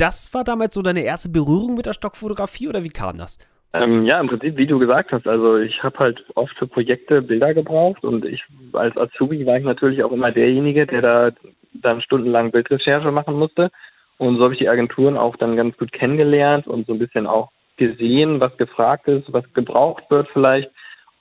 das 0.02 0.34
war 0.34 0.42
damals 0.42 0.74
so 0.74 0.82
deine 0.82 1.04
erste 1.04 1.28
Berührung 1.28 1.76
mit 1.76 1.86
der 1.86 1.92
Stockfotografie 1.92 2.66
oder 2.68 2.82
wie 2.82 2.88
kam 2.88 3.18
das? 3.18 3.38
Ähm, 3.72 4.04
ja, 4.04 4.20
im 4.20 4.26
Prinzip, 4.26 4.56
wie 4.56 4.66
du 4.66 4.80
gesagt 4.80 5.12
hast, 5.12 5.28
also 5.28 5.58
ich 5.58 5.80
habe 5.84 5.96
halt 6.00 6.24
oft 6.34 6.54
für 6.58 6.66
Projekte 6.66 7.22
Bilder 7.22 7.54
gebraucht 7.54 8.02
und 8.02 8.24
ich 8.24 8.42
als 8.72 8.96
Azubi 8.96 9.46
war 9.46 9.58
ich 9.58 9.64
natürlich 9.64 10.02
auch 10.02 10.10
immer 10.10 10.32
derjenige, 10.32 10.86
der 10.86 11.02
da 11.02 11.30
dann 11.72 12.02
stundenlang 12.02 12.50
Bildrecherche 12.50 13.12
machen 13.12 13.38
musste. 13.38 13.70
Und 14.18 14.38
so 14.38 14.44
habe 14.44 14.54
ich 14.54 14.58
die 14.58 14.68
Agenturen 14.68 15.16
auch 15.16 15.36
dann 15.36 15.56
ganz 15.56 15.76
gut 15.76 15.92
kennengelernt 15.92 16.66
und 16.66 16.86
so 16.88 16.94
ein 16.94 16.98
bisschen 16.98 17.28
auch 17.28 17.50
gesehen, 17.76 18.40
was 18.40 18.56
gefragt 18.56 19.06
ist, 19.06 19.32
was 19.32 19.44
gebraucht 19.54 20.02
wird 20.10 20.28
vielleicht. 20.32 20.70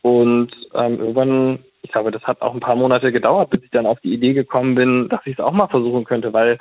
Und 0.01 0.51
ähm, 0.73 0.99
irgendwann, 0.99 1.59
ich 1.83 1.91
glaube, 1.91 2.09
das 2.09 2.23
hat 2.23 2.41
auch 2.41 2.55
ein 2.55 2.59
paar 2.59 2.75
Monate 2.75 3.11
gedauert, 3.11 3.51
bis 3.51 3.63
ich 3.63 3.69
dann 3.69 3.85
auf 3.85 3.99
die 4.01 4.13
Idee 4.13 4.33
gekommen 4.33 4.73
bin, 4.73 5.07
dass 5.07 5.21
ich 5.25 5.33
es 5.33 5.39
auch 5.39 5.53
mal 5.53 5.67
versuchen 5.67 6.03
könnte, 6.03 6.33
weil 6.33 6.57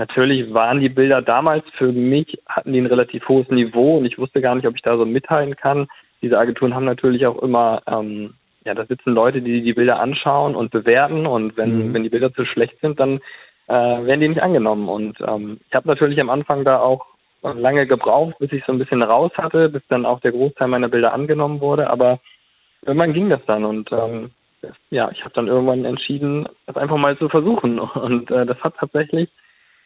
Natürlich 0.00 0.54
waren 0.54 0.80
die 0.80 0.88
Bilder 0.88 1.20
damals 1.20 1.62
für 1.76 1.92
mich, 1.92 2.38
hatten 2.48 2.72
die 2.72 2.80
ein 2.80 2.86
relativ 2.86 3.28
hohes 3.28 3.50
Niveau 3.50 3.98
und 3.98 4.06
ich 4.06 4.16
wusste 4.16 4.40
gar 4.40 4.54
nicht, 4.54 4.66
ob 4.66 4.74
ich 4.74 4.80
da 4.80 4.96
so 4.96 5.04
mithalten 5.04 5.56
kann. 5.56 5.88
Diese 6.22 6.38
Agenturen 6.38 6.74
haben 6.74 6.86
natürlich 6.86 7.26
auch 7.26 7.42
immer, 7.42 7.82
ähm, 7.86 8.32
ja, 8.64 8.72
da 8.72 8.86
sitzen 8.86 9.12
Leute, 9.12 9.42
die 9.42 9.60
die 9.60 9.74
Bilder 9.74 10.00
anschauen 10.00 10.54
und 10.54 10.70
bewerten 10.70 11.26
und 11.26 11.58
wenn, 11.58 11.88
mhm. 11.88 11.92
wenn 11.92 12.02
die 12.02 12.08
Bilder 12.08 12.32
zu 12.32 12.46
schlecht 12.46 12.80
sind, 12.80 12.98
dann 12.98 13.20
äh, 13.68 13.74
werden 13.74 14.20
die 14.22 14.28
nicht 14.30 14.42
angenommen. 14.42 14.88
Und 14.88 15.20
ähm, 15.20 15.60
ich 15.68 15.74
habe 15.74 15.86
natürlich 15.86 16.18
am 16.18 16.30
Anfang 16.30 16.64
da 16.64 16.78
auch 16.78 17.04
lange 17.42 17.86
gebraucht, 17.86 18.36
bis 18.38 18.52
ich 18.52 18.64
so 18.64 18.72
ein 18.72 18.78
bisschen 18.78 19.02
raus 19.02 19.32
hatte, 19.36 19.68
bis 19.68 19.82
dann 19.90 20.06
auch 20.06 20.20
der 20.20 20.32
Großteil 20.32 20.68
meiner 20.68 20.88
Bilder 20.88 21.12
angenommen 21.12 21.60
wurde, 21.60 21.90
aber 21.90 22.20
irgendwann 22.86 23.12
ging 23.12 23.28
das 23.28 23.44
dann 23.46 23.66
und 23.66 23.92
ähm, 23.92 24.30
ja, 24.88 25.10
ich 25.10 25.20
habe 25.24 25.34
dann 25.34 25.48
irgendwann 25.48 25.84
entschieden, 25.84 26.48
das 26.66 26.76
einfach 26.76 26.96
mal 26.96 27.18
zu 27.18 27.28
versuchen 27.28 27.78
und 28.06 28.30
äh, 28.30 28.46
das 28.46 28.58
hat 28.60 28.76
tatsächlich 28.78 29.28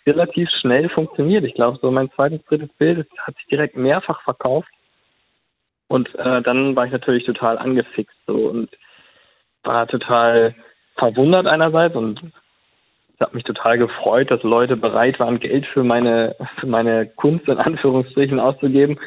relativ 0.06 0.49
schnell 0.61 0.88
funktioniert. 0.88 1.44
Ich 1.44 1.54
glaube, 1.54 1.78
so 1.80 1.90
mein 1.90 2.11
zweites, 2.12 2.44
drittes 2.44 2.70
Bild 2.78 3.06
hat 3.18 3.37
sich 3.37 3.46
direkt 3.46 3.76
mehrfach 3.76 4.23
verkauft. 4.23 4.68
Und 5.88 6.14
äh, 6.16 6.42
dann 6.42 6.75
war 6.76 6.87
ich 6.87 6.92
natürlich 6.92 7.25
total 7.25 7.58
angefixt 7.58 8.16
so 8.26 8.34
und 8.49 8.70
war 9.62 9.87
total 9.87 10.54
verwundert 10.96 11.46
einerseits 11.46 11.96
und 11.96 12.20
habe 13.23 13.37
mich 13.37 13.44
total 13.44 13.78
gefreut, 13.78 14.30
dass 14.30 14.42
Leute 14.42 14.76
bereit 14.76 15.18
waren, 15.20 15.40
Geld 15.40 15.66
für 15.66 15.84
meine, 15.84 16.37
für 16.58 16.66
meine 16.66 17.06
Kunst 17.06 17.49
in 17.49 17.58
Anführungsstrichen 17.58 18.40
auszugeben. 18.40 18.99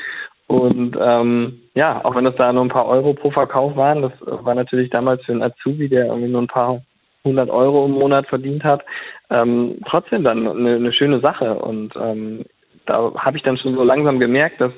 Und 0.48 0.98
ähm, 1.00 1.62
ja, 1.76 2.04
auch 2.04 2.16
wenn 2.16 2.24
das 2.24 2.36
da 2.36 2.54
nur 2.54 2.64
ein 2.64 2.70
paar 2.70 2.88
Euro 2.88 3.14
pro 3.14 3.32
Verkauf 3.32 3.76
waren, 3.76 4.02
das 4.02 4.14
war 4.22 4.56
natürlich 4.56 4.90
damals 4.90 5.24
für 5.26 5.34
einen 5.34 5.44
Azubi, 5.44 5.90
der 5.90 6.06
irgendwie 6.06 6.30
nur 6.30 6.42
ein 6.42 6.48
paar 6.48 6.82
hundert 7.28 7.50
Euro 7.50 7.86
im 7.86 7.92
Monat 7.92 8.28
verdient 8.28 8.64
hat, 8.64 8.84
ähm, 9.30 9.80
trotzdem 9.88 10.24
dann 10.24 10.48
eine, 10.48 10.76
eine 10.76 10.94
schöne 10.94 11.20
Sache. 11.20 11.56
Und 11.56 11.94
ähm, 11.96 12.46
da 12.86 13.14
habe 13.16 13.38
ich 13.38 13.44
dann 13.44 13.58
schon 13.58 13.76
so 13.76 13.84
langsam 13.84 14.20
gemerkt, 14.20 14.60
dass 14.62 14.74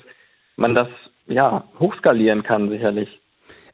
man 0.58 0.76
das 0.76 0.88
ja 1.28 1.64
hochskalieren 1.80 2.44
kann, 2.44 2.70
sicherlich. 2.70 3.20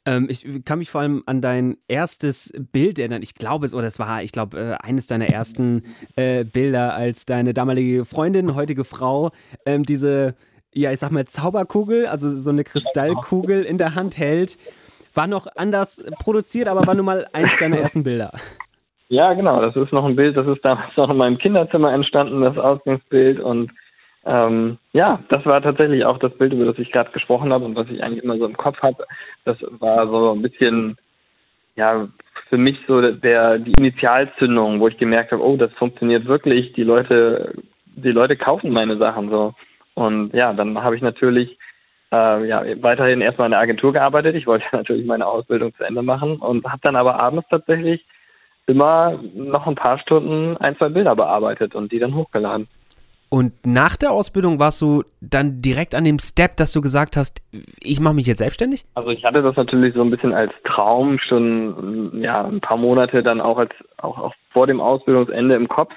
Ähm, 0.05 0.27
ich 0.29 0.45
kann 0.65 0.79
mich 0.79 0.91
vor 0.91 1.01
allem 1.01 1.23
an 1.25 1.41
dein 1.41 1.77
erstes 1.87 2.53
Bild 2.71 2.99
erinnern. 2.99 3.23
Ich 3.23 3.33
glaube 3.33 3.65
es, 3.65 3.73
oder 3.73 3.87
es 3.87 3.97
war, 3.97 4.21
ich 4.21 4.31
glaube, 4.31 4.57
äh, 4.57 4.87
eines 4.87 5.07
deiner 5.07 5.27
ersten 5.27 5.83
äh, 6.15 6.43
Bilder, 6.43 6.95
als 6.95 7.25
deine 7.25 7.53
damalige 7.53 8.05
Freundin, 8.05 8.55
heutige 8.55 8.83
Frau, 8.83 9.31
ähm, 9.65 9.83
diese, 9.83 10.35
ja, 10.73 10.91
ich 10.91 10.99
sag 10.99 11.11
mal, 11.11 11.25
Zauberkugel, 11.25 12.05
also 12.05 12.29
so 12.29 12.51
eine 12.51 12.63
Kristallkugel 12.63 13.63
in 13.63 13.77
der 13.77 13.95
Hand 13.95 14.17
hält. 14.17 14.57
War 15.15 15.27
noch 15.27 15.47
anders 15.55 16.03
produziert, 16.19 16.67
aber 16.67 16.85
war 16.85 16.93
nun 16.93 17.05
mal 17.05 17.25
eins 17.33 17.57
deiner 17.57 17.77
ersten 17.77 18.03
Bilder. 18.03 18.31
Ja, 19.07 19.33
genau. 19.33 19.61
Das 19.61 19.75
ist 19.75 19.93
noch 19.93 20.05
ein 20.05 20.15
Bild, 20.15 20.35
das 20.35 20.47
ist 20.47 20.63
damals 20.65 20.95
noch 20.97 21.09
in 21.09 21.17
meinem 21.17 21.37
Kinderzimmer 21.37 21.93
entstanden, 21.93 22.41
das 22.41 22.57
Ausgangsbild. 22.57 23.39
Und 23.39 23.71
ähm, 24.25 24.77
ja, 24.93 25.19
das 25.29 25.45
war 25.45 25.61
tatsächlich 25.61 26.03
auch 26.05 26.17
das 26.17 26.33
Bild, 26.37 26.53
über 26.53 26.65
das 26.65 26.79
ich 26.79 26.91
gerade 26.91 27.11
gesprochen 27.11 27.53
habe 27.53 27.65
und 27.65 27.75
was 27.75 27.87
ich 27.89 28.03
eigentlich 28.03 28.23
immer 28.23 28.37
so 28.37 28.45
im 28.45 28.57
Kopf 28.57 28.81
habe. 28.81 29.05
Das 29.45 29.57
war 29.79 30.07
so 30.07 30.31
ein 30.33 30.41
bisschen, 30.41 30.97
ja, 31.75 32.07
für 32.49 32.57
mich 32.57 32.77
so 32.87 33.01
der 33.01 33.59
die 33.59 33.73
Initialzündung, 33.79 34.79
wo 34.79 34.87
ich 34.87 34.97
gemerkt 34.97 35.31
habe, 35.31 35.43
oh, 35.43 35.55
das 35.55 35.71
funktioniert 35.73 36.25
wirklich. 36.25 36.73
Die 36.73 36.83
Leute, 36.83 37.53
die 37.85 38.11
Leute 38.11 38.35
kaufen 38.35 38.71
meine 38.71 38.97
Sachen 38.97 39.29
so. 39.29 39.53
Und 39.93 40.33
ja, 40.33 40.51
dann 40.53 40.83
habe 40.83 40.95
ich 40.95 41.01
natürlich 41.01 41.57
äh, 42.11 42.47
ja, 42.47 42.63
weiterhin 42.81 43.21
erstmal 43.21 43.47
in 43.47 43.51
der 43.51 43.61
Agentur 43.61 43.93
gearbeitet. 43.93 44.35
Ich 44.35 44.47
wollte 44.47 44.65
natürlich 44.71 45.05
meine 45.05 45.25
Ausbildung 45.25 45.73
zu 45.75 45.83
Ende 45.83 46.01
machen 46.01 46.37
und 46.37 46.65
habe 46.65 46.81
dann 46.83 46.95
aber 46.95 47.19
abends 47.19 47.47
tatsächlich 47.49 48.05
immer 48.67 49.19
noch 49.35 49.67
ein 49.67 49.75
paar 49.75 49.99
Stunden 49.99 50.57
ein, 50.57 50.75
zwei 50.77 50.89
Bilder 50.89 51.15
bearbeitet 51.15 51.75
und 51.75 51.91
die 51.91 51.99
dann 51.99 52.15
hochgeladen. 52.15 52.67
Und 53.29 53.65
nach 53.65 53.95
der 53.95 54.11
Ausbildung 54.11 54.59
warst 54.59 54.81
du 54.81 55.03
dann 55.19 55.61
direkt 55.61 55.95
an 55.95 56.03
dem 56.03 56.19
Step, 56.19 56.57
dass 56.57 56.71
du 56.71 56.81
gesagt 56.81 57.17
hast, 57.17 57.41
ich 57.81 57.99
mache 57.99 58.13
mich 58.13 58.27
jetzt 58.27 58.37
selbstständig? 58.37 58.85
Also 58.93 59.09
ich 59.09 59.23
hatte 59.23 59.41
das 59.41 59.55
natürlich 59.55 59.93
so 59.95 60.01
ein 60.01 60.11
bisschen 60.11 60.33
als 60.33 60.53
Traum 60.63 61.19
schon 61.19 62.21
ja 62.21 62.45
ein 62.45 62.61
paar 62.61 62.77
Monate 62.77 63.23
dann 63.23 63.41
auch 63.41 63.57
als 63.57 63.71
auch, 63.97 64.17
auch 64.19 64.33
vor 64.51 64.67
dem 64.67 64.79
Ausbildungsende 64.79 65.55
im 65.55 65.67
Kopf. 65.67 65.91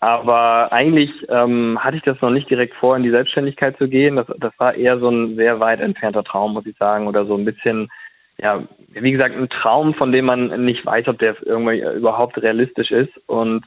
Aber 0.00 0.72
eigentlich 0.72 1.10
ähm, 1.28 1.78
hatte 1.80 1.96
ich 1.96 2.02
das 2.02 2.20
noch 2.20 2.30
nicht 2.30 2.48
direkt 2.48 2.74
vor, 2.74 2.96
in 2.96 3.02
die 3.02 3.10
Selbstständigkeit 3.10 3.76
zu 3.78 3.88
gehen. 3.88 4.16
Das, 4.16 4.26
das 4.38 4.52
war 4.58 4.74
eher 4.74 4.98
so 5.00 5.08
ein 5.08 5.36
sehr 5.36 5.58
weit 5.58 5.80
entfernter 5.80 6.22
Traum, 6.22 6.52
muss 6.54 6.66
ich 6.66 6.76
sagen, 6.76 7.08
oder 7.08 7.26
so 7.26 7.34
ein 7.34 7.44
bisschen, 7.44 7.88
ja, 8.40 8.62
wie 8.90 9.10
gesagt, 9.10 9.34
ein 9.34 9.48
Traum, 9.48 9.94
von 9.94 10.12
dem 10.12 10.26
man 10.26 10.64
nicht 10.64 10.86
weiß, 10.86 11.08
ob 11.08 11.18
der 11.18 11.34
irgendwie 11.44 11.80
überhaupt 11.80 12.40
realistisch 12.40 12.92
ist. 12.92 13.10
Und 13.26 13.64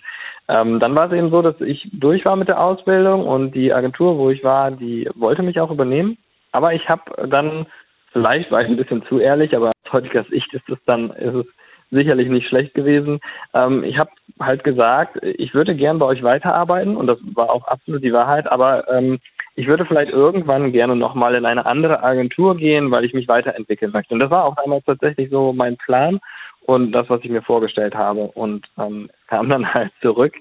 ähm, 0.48 0.80
dann 0.80 0.96
war 0.96 1.12
es 1.12 1.18
eben 1.18 1.32
so, 1.32 1.42
dass 1.42 1.60
ich 1.60 1.90
durch 1.92 2.24
war 2.24 2.38
mit 2.38 2.48
der 2.48 2.62
Ausbildung 2.62 3.28
und 3.28 3.52
die 3.54 3.74
Agentur, 3.74 4.18
wo 4.18 4.30
ich 4.30 4.44
war, 4.44 4.72
die 4.72 5.10
wollte 5.16 5.44
mich 5.44 5.60
auch 5.60 5.72
übernehmen. 5.72 6.18
Aber 6.54 6.74
ich 6.74 6.88
habe 6.88 7.28
dann, 7.28 7.68
vielleicht 8.14 8.52
war 8.52 8.62
ich 8.62 8.68
ein 8.68 8.78
bisschen 8.78 9.04
zu 9.08 9.20
ehrlich, 9.20 9.54
aber 9.56 9.68
aus 9.68 9.94
heutiger 9.94 10.24
Sicht 10.26 10.54
ist 10.54 10.70
es 10.70 10.80
dann, 10.86 11.12
ist 11.12 11.36
es 11.36 11.46
sicherlich 11.92 12.30
nicht 12.30 12.48
schlecht 12.48 12.74
gewesen. 12.74 13.20
Ähm, 13.54 13.84
ich 13.84 13.98
habe 14.00 14.10
halt 14.40 14.64
gesagt, 14.64 15.20
ich 15.22 15.54
würde 15.54 15.76
gern 15.76 16.00
bei 16.00 16.06
euch 16.06 16.24
weiterarbeiten 16.24 16.96
und 16.96 17.08
das 17.08 17.20
war 17.36 17.50
auch 17.50 17.68
absolut 17.68 18.04
die 18.04 18.14
Wahrheit, 18.14 18.52
aber 18.52 18.90
ähm, 18.90 19.20
ich 19.56 19.68
würde 19.68 19.86
vielleicht 19.86 20.12
irgendwann 20.12 20.72
gerne 20.72 20.96
nochmal 20.96 21.36
in 21.36 21.46
eine 21.46 21.66
andere 21.66 22.04
Agentur 22.04 22.56
gehen, 22.56 22.90
weil 22.92 23.04
ich 23.04 23.14
mich 23.14 23.28
weiterentwickeln 23.28 23.92
möchte. 23.92 24.14
Und 24.14 24.22
das 24.22 24.32
war 24.32 24.46
auch 24.46 24.56
damals 24.56 24.86
tatsächlich 24.86 25.30
so 25.30 25.52
mein 25.54 25.78
Plan 25.78 26.20
und 26.66 26.94
das, 26.94 27.10
was 27.10 27.22
ich 27.24 27.30
mir 27.30 27.42
vorgestellt 27.42 27.94
habe. 27.96 28.22
Und 28.34 28.66
ähm, 28.80 29.10
kam 29.28 29.50
dann 29.50 29.66
halt 29.74 29.92
zurück. 30.02 30.34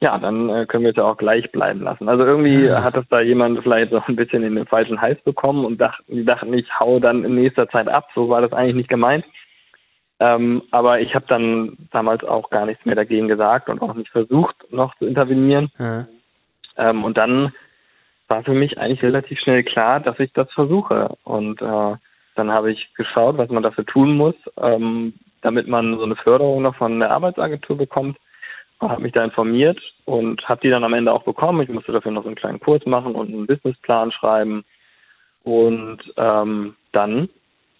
Ja, 0.00 0.18
dann 0.18 0.48
äh, 0.50 0.66
können 0.66 0.84
wir 0.84 0.90
es 0.90 0.96
ja 0.96 1.04
auch 1.04 1.16
gleich 1.16 1.50
bleiben 1.52 1.80
lassen. 1.80 2.08
Also 2.08 2.24
irgendwie 2.24 2.70
hat 2.70 2.96
das 2.96 3.06
da 3.08 3.20
jemand 3.20 3.62
vielleicht 3.62 3.90
so 3.90 4.02
ein 4.06 4.16
bisschen 4.16 4.42
in 4.42 4.54
den 4.54 4.66
falschen 4.66 5.00
Hals 5.00 5.20
bekommen 5.22 5.64
und 5.64 5.80
dachten, 5.80 6.16
die 6.16 6.24
dachten, 6.24 6.52
ich 6.52 6.68
hau 6.78 6.98
dann 6.98 7.24
in 7.24 7.36
nächster 7.36 7.68
Zeit 7.68 7.88
ab. 7.88 8.08
So 8.14 8.28
war 8.28 8.40
das 8.40 8.52
eigentlich 8.52 8.74
nicht 8.74 8.90
gemeint. 8.90 9.24
Ähm, 10.20 10.62
aber 10.70 11.00
ich 11.00 11.14
habe 11.14 11.26
dann 11.28 11.76
damals 11.90 12.24
auch 12.24 12.50
gar 12.50 12.66
nichts 12.66 12.84
mehr 12.84 12.94
dagegen 12.94 13.28
gesagt 13.28 13.68
und 13.68 13.82
auch 13.82 13.94
nicht 13.94 14.10
versucht, 14.10 14.56
noch 14.70 14.94
zu 14.96 15.06
intervenieren. 15.06 15.70
Ja. 15.78 16.06
Ähm, 16.76 17.04
und 17.04 17.18
dann 17.18 17.52
war 18.28 18.44
für 18.44 18.54
mich 18.54 18.78
eigentlich 18.78 19.02
relativ 19.02 19.38
schnell 19.40 19.64
klar, 19.64 20.00
dass 20.00 20.18
ich 20.20 20.32
das 20.32 20.50
versuche. 20.52 21.16
Und 21.24 21.60
äh, 21.60 21.96
dann 22.36 22.50
habe 22.50 22.72
ich 22.72 22.92
geschaut, 22.94 23.38
was 23.38 23.50
man 23.50 23.62
dafür 23.62 23.84
tun 23.84 24.16
muss, 24.16 24.34
ähm, 24.60 25.14
damit 25.42 25.68
man 25.68 25.96
so 25.98 26.04
eine 26.04 26.16
Förderung 26.16 26.62
noch 26.62 26.76
von 26.76 27.00
der 27.00 27.10
Arbeitsagentur 27.10 27.76
bekommt. 27.76 28.18
Habe 28.80 29.02
mich 29.02 29.12
da 29.12 29.24
informiert 29.24 29.80
und 30.04 30.46
habe 30.48 30.60
die 30.62 30.70
dann 30.70 30.84
am 30.84 30.94
Ende 30.94 31.12
auch 31.12 31.22
bekommen. 31.22 31.62
Ich 31.62 31.68
musste 31.68 31.92
dafür 31.92 32.12
noch 32.12 32.22
so 32.22 32.28
einen 32.28 32.36
kleinen 32.36 32.60
Kurs 32.60 32.84
machen 32.86 33.14
und 33.14 33.28
einen 33.28 33.46
Businessplan 33.46 34.12
schreiben. 34.12 34.64
Und 35.44 35.98
ähm, 36.16 36.74
dann 36.92 37.28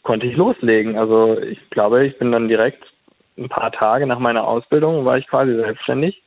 konnte 0.04 0.26
ich 0.26 0.37
loslegen. 0.37 0.96
Also 0.96 1.40
ich 1.40 1.58
glaube, 1.70 2.06
ich 2.06 2.16
bin 2.18 2.30
dann 2.30 2.49
direkt 2.49 2.84
ein 3.37 3.49
paar 3.49 3.73
Tage 3.73 4.06
nach 4.06 4.20
meiner 4.20 4.46
Ausbildung 4.46 5.04
war 5.04 5.18
ich 5.18 5.26
quasi 5.26 5.54
selbstständig 5.56 6.23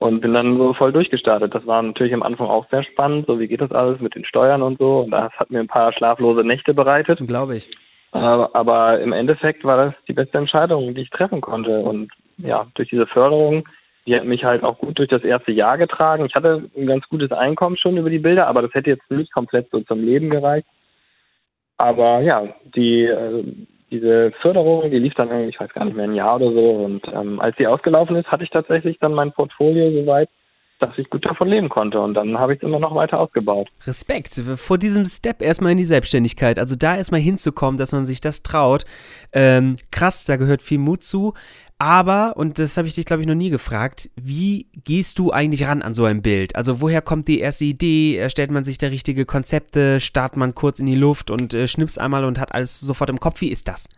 und 0.00 0.20
bin 0.20 0.34
dann 0.34 0.58
so 0.58 0.74
voll 0.74 0.92
durchgestartet. 0.92 1.54
Das 1.54 1.66
war 1.66 1.82
natürlich 1.82 2.12
am 2.12 2.22
Anfang 2.22 2.46
auch 2.46 2.68
sehr 2.70 2.82
spannend, 2.82 3.26
so 3.26 3.40
wie 3.40 3.48
geht 3.48 3.62
das 3.62 3.72
alles 3.72 4.00
mit 4.00 4.14
den 4.14 4.24
Steuern 4.24 4.60
und 4.60 4.78
so. 4.78 5.00
Und 5.00 5.12
das 5.12 5.32
hat 5.32 5.50
mir 5.50 5.60
ein 5.60 5.66
paar 5.66 5.92
schlaflose 5.92 6.42
Nächte 6.42 6.74
bereitet. 6.74 7.26
Glaube 7.26 7.56
ich. 7.56 7.70
Aber 8.12 8.98
im 9.00 9.12
Endeffekt 9.12 9.64
war 9.64 9.76
das 9.76 9.94
die 10.08 10.12
beste 10.12 10.36
Entscheidung, 10.36 10.94
die 10.94 11.02
ich 11.02 11.10
treffen 11.10 11.40
konnte. 11.40 11.78
Und 11.80 12.10
ja, 12.38 12.66
durch 12.74 12.88
diese 12.88 13.06
Förderung, 13.06 13.68
die 14.06 14.16
hat 14.16 14.24
mich 14.24 14.44
halt 14.44 14.64
auch 14.64 14.78
gut 14.78 14.98
durch 14.98 15.08
das 15.08 15.22
erste 15.22 15.52
Jahr 15.52 15.78
getragen. 15.78 16.26
Ich 16.26 16.34
hatte 16.34 16.68
ein 16.76 16.86
ganz 16.86 17.08
gutes 17.08 17.30
Einkommen 17.30 17.76
schon 17.76 17.96
über 17.96 18.10
die 18.10 18.18
Bilder, 18.18 18.48
aber 18.48 18.62
das 18.62 18.74
hätte 18.74 18.90
jetzt 18.90 19.08
nicht 19.10 19.32
komplett 19.32 19.70
so 19.70 19.80
zum 19.80 20.02
Leben 20.02 20.28
gereicht. 20.28 20.66
Aber 21.80 22.20
ja, 22.20 22.46
die, 22.76 23.04
äh, 23.04 23.42
diese 23.90 24.32
Förderung, 24.42 24.90
die 24.90 24.98
lief 24.98 25.14
dann 25.14 25.30
irgendwie, 25.30 25.48
ich 25.48 25.58
weiß 25.58 25.72
gar 25.72 25.86
nicht 25.86 25.96
mehr, 25.96 26.04
ein 26.04 26.14
Jahr 26.14 26.36
oder 26.36 26.52
so. 26.52 26.70
Und 26.72 27.00
ähm, 27.10 27.40
als 27.40 27.56
sie 27.56 27.66
ausgelaufen 27.66 28.16
ist, 28.16 28.30
hatte 28.30 28.44
ich 28.44 28.50
tatsächlich 28.50 28.98
dann 29.00 29.14
mein 29.14 29.32
Portfolio 29.32 29.90
soweit, 29.90 30.28
dass 30.78 30.90
ich 30.98 31.08
gut 31.08 31.24
davon 31.24 31.48
leben 31.48 31.70
konnte. 31.70 31.98
Und 31.98 32.12
dann 32.14 32.38
habe 32.38 32.52
ich 32.52 32.58
es 32.58 32.68
immer 32.68 32.80
noch 32.80 32.94
weiter 32.94 33.18
ausgebaut. 33.18 33.68
Respekt 33.86 34.34
vor 34.56 34.76
diesem 34.76 35.06
Step 35.06 35.40
erstmal 35.40 35.72
in 35.72 35.78
die 35.78 35.84
Selbstständigkeit. 35.84 36.58
Also 36.58 36.76
da 36.76 36.96
erstmal 36.96 37.20
hinzukommen, 37.20 37.78
dass 37.78 37.92
man 37.92 38.04
sich 38.04 38.20
das 38.20 38.42
traut. 38.42 38.84
Ähm, 39.32 39.76
krass, 39.90 40.26
da 40.26 40.36
gehört 40.36 40.60
viel 40.60 40.78
Mut 40.78 41.02
zu. 41.02 41.32
Aber, 41.80 42.36
und 42.36 42.58
das 42.58 42.76
habe 42.76 42.88
ich 42.88 42.94
dich, 42.94 43.06
glaube 43.06 43.22
ich, 43.22 43.26
noch 43.26 43.34
nie 43.34 43.48
gefragt, 43.48 44.10
wie 44.14 44.66
gehst 44.84 45.18
du 45.18 45.32
eigentlich 45.32 45.66
ran 45.66 45.80
an 45.80 45.94
so 45.94 46.04
ein 46.04 46.20
Bild? 46.20 46.54
Also 46.54 46.82
woher 46.82 47.00
kommt 47.00 47.26
die 47.26 47.40
erste 47.40 47.64
Idee? 47.64 48.16
Erstellt 48.16 48.50
man 48.50 48.64
sich 48.64 48.76
da 48.76 48.88
richtige 48.88 49.24
Konzepte? 49.24 49.98
Startet 49.98 50.36
man 50.36 50.54
kurz 50.54 50.78
in 50.78 50.84
die 50.84 50.94
Luft 50.94 51.30
und 51.30 51.54
äh, 51.54 51.66
schnippst 51.66 51.98
einmal 51.98 52.26
und 52.26 52.38
hat 52.38 52.52
alles 52.54 52.80
sofort 52.80 53.08
im 53.08 53.18
Kopf? 53.18 53.40
Wie 53.40 53.48
ist 53.48 53.66
das? 53.66 53.88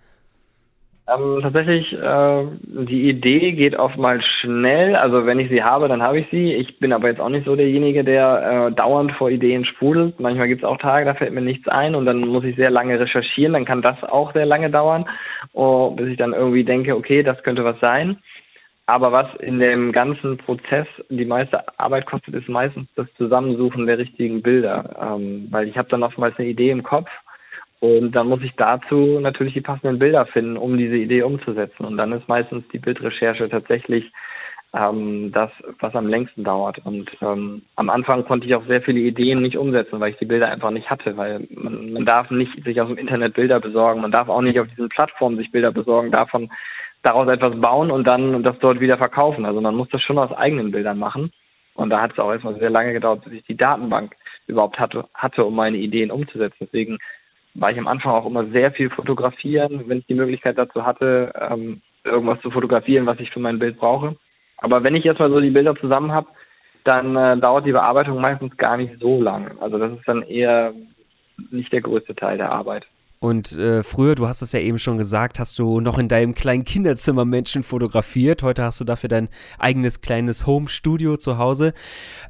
Ähm, 1.09 1.41
tatsächlich, 1.43 1.93
äh, 1.93 2.45
die 2.63 3.09
Idee 3.09 3.53
geht 3.53 3.75
oftmals 3.75 4.25
schnell. 4.41 4.95
Also 4.95 5.27
wenn 5.27 5.41
ich 5.41 5.51
sie 5.51 5.63
habe, 5.63 5.89
dann 5.89 6.03
habe 6.03 6.21
ich 6.21 6.29
sie. 6.31 6.55
Ich 6.55 6.79
bin 6.79 6.93
aber 6.93 7.09
jetzt 7.09 7.21
auch 7.21 7.29
nicht 7.29 7.45
so 7.45 7.57
derjenige, 7.57 8.05
der 8.05 8.69
äh, 8.71 8.73
dauernd 8.73 9.11
vor 9.13 9.29
Ideen 9.29 9.65
sprudelt. 9.65 10.21
Manchmal 10.21 10.47
gibt 10.47 10.63
es 10.63 10.69
auch 10.69 10.79
Tage, 10.79 11.05
da 11.05 11.15
fällt 11.15 11.33
mir 11.33 11.41
nichts 11.41 11.67
ein 11.67 11.97
und 11.97 12.07
dann 12.07 12.21
muss 12.21 12.45
ich 12.45 12.55
sehr 12.55 12.71
lange 12.71 13.01
recherchieren. 13.01 13.55
Dann 13.55 13.65
kann 13.65 13.83
das 13.83 14.01
auch 14.05 14.33
sehr 14.33 14.47
lange 14.47 14.71
dauern, 14.71 15.07
oh, 15.53 15.91
bis 15.91 16.09
ich 16.09 16.17
dann 16.19 16.35
irgendwie 16.35 16.65
denke, 16.65 16.97
okay, 16.97 17.25
das 17.25 17.43
könnte 17.43 17.65
was 17.65 17.81
sein. 17.81 18.19
Aber 18.87 19.11
was 19.11 19.27
in 19.41 19.59
dem 19.59 19.93
ganzen 19.93 20.39
Prozess 20.39 20.87
die 21.09 21.25
meiste 21.25 21.65
Arbeit 21.79 22.07
kostet, 22.07 22.35
ist 22.35 22.49
meistens 22.49 22.89
das 22.95 23.07
Zusammensuchen 23.17 23.87
der 23.87 23.99
richtigen 23.99 24.43
Bilder. 24.43 25.17
Ähm, 25.17 25.49
weil 25.51 25.67
ich 25.67 25.77
habe 25.77 25.89
dann 25.89 26.03
oftmals 26.03 26.37
eine 26.39 26.49
Idee 26.49 26.71
im 26.71 26.83
Kopf 26.83 27.09
und 27.83 28.13
dann 28.13 28.29
muss 28.29 28.41
ich 28.43 28.53
dazu 28.55 29.19
natürlich 29.19 29.55
die 29.55 29.61
passenden 29.61 29.99
Bilder 29.99 30.25
finden, 30.27 30.57
um 30.57 30.79
diese 30.79 30.95
Idee 30.95 31.23
umzusetzen. 31.23 31.85
Und 31.85 31.97
dann 31.97 32.13
ist 32.13 32.29
meistens 32.29 32.63
die 32.73 32.79
Bildrecherche 32.79 33.49
tatsächlich 33.49 34.13
ähm, 34.73 35.33
das, 35.33 35.51
was 35.81 35.93
am 35.97 36.07
längsten 36.07 36.45
dauert. 36.45 36.79
Und 36.85 37.11
ähm, 37.21 37.63
am 37.75 37.91
Anfang 37.91 38.25
konnte 38.25 38.47
ich 38.47 38.55
auch 38.55 38.65
sehr 38.69 38.83
viele 38.83 39.01
Ideen 39.01 39.43
nicht 39.43 39.59
umsetzen, 39.59 39.99
weil 39.99 40.13
ich 40.13 40.19
die 40.19 40.27
Bilder 40.27 40.49
einfach 40.49 40.71
nicht 40.71 40.91
hatte, 40.91 41.17
weil 41.17 41.49
man, 41.51 41.93
man 41.93 42.05
darf 42.07 42.31
nicht 42.31 42.53
sich 42.63 42.81
aus 42.81 42.87
dem 42.87 42.99
Internet 42.99 43.35
Bilder 43.35 43.59
besorgen, 43.59 44.01
man 44.01 44.13
darf 44.13 44.29
auch 44.29 44.43
nicht 44.43 44.61
auf 44.61 44.69
diesen 44.69 44.89
Plattformen 44.89 45.37
sich 45.37 45.51
Bilder 45.51 45.73
besorgen, 45.73 46.13
davon 46.13 46.53
daraus 47.03 47.27
etwas 47.27 47.61
bauen 47.61 47.91
und 47.91 48.07
dann 48.07 48.45
das 48.45 48.61
dort 48.61 48.79
wieder 48.79 48.97
verkaufen. 48.97 49.45
Also 49.45 49.61
man 49.61 49.75
muss 49.75 49.89
das 49.89 50.03
schon 50.03 50.21
aus 50.21 50.31
eigenen 50.31 50.71
Bildern 50.71 51.01
machen. 51.01 51.33
Und 51.75 51.91
da 51.91 52.01
hat 52.01 52.13
es 52.13 52.21
auch 52.21 52.31
erstmal 52.31 52.61
sehr 52.61 52.71
lange 52.71 52.93
gedauert, 52.93 53.25
bis 53.25 53.33
ich 53.33 53.43
die 53.43 53.57
Datenbank 53.57 54.15
überhaupt 54.47 54.79
hatte, 54.79 55.09
hatte, 55.15 55.45
um 55.45 55.57
meine 55.57 55.79
Ideen 55.79 56.13
umzusetzen. 56.13 56.59
Deswegen 56.61 56.99
war 57.55 57.71
ich 57.71 57.79
am 57.79 57.89
Anfang 57.89 58.13
auch 58.13 58.27
immer 58.27 58.47
sehr 58.47 58.73
viel 58.73 58.91
fotografieren, 58.91 59.85
wenn 59.87 59.99
ich 59.99 60.07
die 60.07 60.15
Möglichkeit 60.15 60.59
dazu 60.59 60.87
hatte, 60.87 61.33
ähm, 61.39 61.83
irgendwas 62.05 62.41
zu 62.41 62.51
fotografieren, 62.51 63.07
was 63.07 63.21
ich 63.21 63.31
für 63.31 63.41
mein 63.41 63.59
Bild 63.59 63.79
brauche. 63.79 64.17
Aber 64.57 64.85
wenn 64.85 64.97
ich 64.97 65.05
jetzt 65.05 65.19
mal 65.19 65.31
so 65.31 65.41
die 65.41 65.51
Bilder 65.51 65.75
zusammen 65.77 66.13
habe, 66.13 66.29
dann 66.85 67.17
äh, 67.17 67.37
dauert 67.39 67.67
die 67.67 67.73
Bearbeitung 67.73 68.21
meistens 68.21 68.57
gar 68.57 68.77
nicht 68.77 68.99
so 69.01 69.21
lang. 69.21 69.59
Also 69.61 69.79
das 69.79 69.93
ist 69.93 70.07
dann 70.07 70.23
eher 70.23 70.73
nicht 71.51 71.73
der 71.73 71.81
größte 71.81 72.15
Teil 72.15 72.39
der 72.39 72.51
Arbeit. 72.51 72.87
Und 73.23 73.57
äh, 73.57 73.85
früher, 73.85 74.17
du 74.17 74.27
hast 74.27 74.43
es 74.43 74.51
ja 74.51 74.59
eben 74.59 74.81
schon 74.81 74.99
gesagt, 74.99 75.39
hast 75.39 75.57
du 75.61 75.79
noch 75.79 75.97
in 75.97 76.09
deinem 76.09 76.35
kleinen 76.35 76.65
Kinderzimmer 76.65 77.25
Menschen 77.25 77.63
fotografiert. 77.63 78.43
Heute 78.43 78.65
hast 78.65 78.81
du 78.81 78.85
dafür 78.85 79.09
dein 79.09 79.29
eigenes 79.61 80.01
kleines 80.01 80.45
Home-Studio 80.45 81.17
zu 81.17 81.39
Hause. 81.39 81.73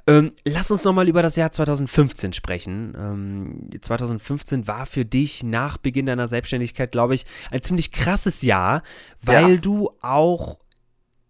Ähm, 0.06 0.32
lass 0.44 0.70
uns 0.70 0.84
nochmal 0.84 1.08
über 1.08 1.22
das 1.22 1.36
Jahr 1.36 1.50
2015 1.50 2.34
sprechen. 2.34 2.94
Ähm, 2.94 3.70
2015 3.80 4.68
war 4.68 4.84
für 4.84 5.06
dich 5.06 5.42
nach 5.42 5.78
Beginn 5.78 6.04
deiner 6.04 6.28
Selbstständigkeit, 6.28 6.92
glaube 6.92 7.14
ich, 7.14 7.24
ein 7.50 7.62
ziemlich 7.62 7.90
krasses 7.90 8.42
Jahr, 8.42 8.82
weil 9.22 9.52
ja. 9.52 9.56
du 9.56 9.88
auch 10.02 10.61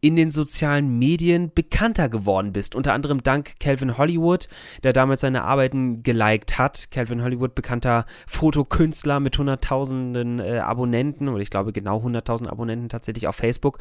in 0.02 0.16
den 0.16 0.32
sozialen 0.32 0.99
Medien 0.99 1.52
bekannter 1.54 2.09
geworden 2.09 2.52
bist. 2.52 2.75
Unter 2.75 2.92
anderem 2.92 3.23
dank 3.23 3.61
Calvin 3.61 3.97
Hollywood, 3.97 4.49
der 4.82 4.92
damals 4.92 5.21
seine 5.21 5.44
Arbeiten 5.44 6.02
geliked 6.02 6.59
hat. 6.59 6.90
Calvin 6.90 7.23
Hollywood, 7.23 7.54
bekannter 7.54 8.04
Fotokünstler 8.26 9.21
mit 9.21 9.38
hunderttausenden 9.38 10.40
äh, 10.40 10.59
Abonnenten 10.59 11.28
oder 11.28 11.40
ich 11.40 11.50
glaube 11.50 11.73
genau 11.73 12.02
hunderttausend 12.02 12.50
Abonnenten 12.50 12.88
tatsächlich 12.88 13.28
auf 13.28 13.37
Facebook, 13.37 13.78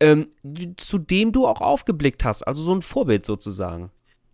ähm, 0.00 0.26
zu 0.76 0.98
dem 0.98 1.30
du 1.30 1.46
auch 1.46 1.60
aufgeblickt 1.60 2.24
hast. 2.24 2.42
Also 2.42 2.62
so 2.62 2.74
ein 2.74 2.82
Vorbild 2.82 3.24
sozusagen. 3.24 3.90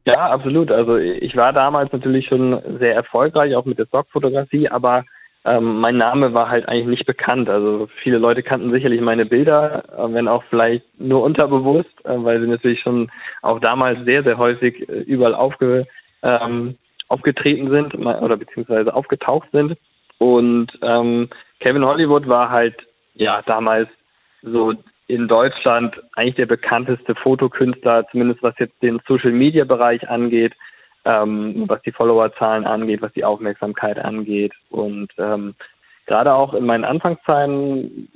Ja, 0.06 0.30
absolut. 0.30 0.70
Also 0.70 0.97
ich 0.97 1.37
war 1.37 1.52
damals 1.52 1.92
natürlich 1.92 2.26
schon 2.26 2.78
sehr 2.80 2.94
erfolgreich, 2.94 3.54
auch 3.54 3.66
mit 3.66 3.78
der 3.78 3.85
Stockfotografie, 3.85 4.70
aber 4.70 5.04
ähm, 5.45 5.80
mein 5.80 5.97
Name 5.97 6.35
war 6.35 6.50
halt 6.50 6.68
eigentlich 6.68 6.88
nicht 6.88 7.07
bekannt. 7.07 7.49
Also 7.49 7.88
viele 8.02 8.18
Leute 8.18 8.42
kannten 8.42 8.73
sicherlich 8.73 9.00
meine 9.00 9.25
Bilder, 9.25 9.85
äh, 9.97 10.12
wenn 10.12 10.28
auch 10.28 10.42
vielleicht 10.50 10.85
nur 11.00 11.23
unterbewusst, 11.23 11.95
äh, 12.04 12.14
weil 12.16 12.40
sie 12.40 12.49
natürlich 12.49 12.80
schon 12.80 13.11
auch 13.42 13.61
damals 13.61 14.04
sehr, 14.04 14.23
sehr 14.25 14.38
häufig 14.38 14.88
äh, 14.88 15.00
überall 15.00 15.35
aufge, 15.35 15.87
ähm, 16.23 16.76
aufgetreten 17.09 17.71
sind 17.71 17.95
oder 17.95 18.37
beziehungsweise 18.37 18.95
aufgetaucht 18.95 19.49
sind. 19.52 19.78
Und 20.18 20.66
ähm, 20.83 21.30
Kevin 21.61 21.87
Hollywood 21.87 22.28
war 22.28 22.50
halt 22.50 22.75
ja 23.14 23.40
damals 23.47 23.88
so 24.42 24.75
in 25.07 25.26
Deutschland 25.26 25.97
eigentlich 26.16 26.35
der 26.35 26.47
bekannteste 26.47 27.14
Fotokünstler, 27.14 28.07
zumindest 28.11 28.42
was 28.42 28.54
jetzt 28.59 28.83
den 28.83 29.00
Social 29.09 29.33
Media 29.33 29.64
Bereich 29.64 30.07
angeht 30.11 30.52
ähm, 31.09 31.65
was 31.67 31.81
die 31.83 31.93
Followerzahlen 31.93 32.67
angeht, 32.67 33.00
was 33.00 33.12
die 33.15 33.25
Aufmerksamkeit 33.25 33.99
angeht. 33.99 34.53
Und 34.69 35.09
ähm, 35.17 35.55
gerade 36.07 36.35
auch 36.35 36.53
in 36.53 36.67
meinen 36.67 36.85
Anfangszeiten, 36.85 38.09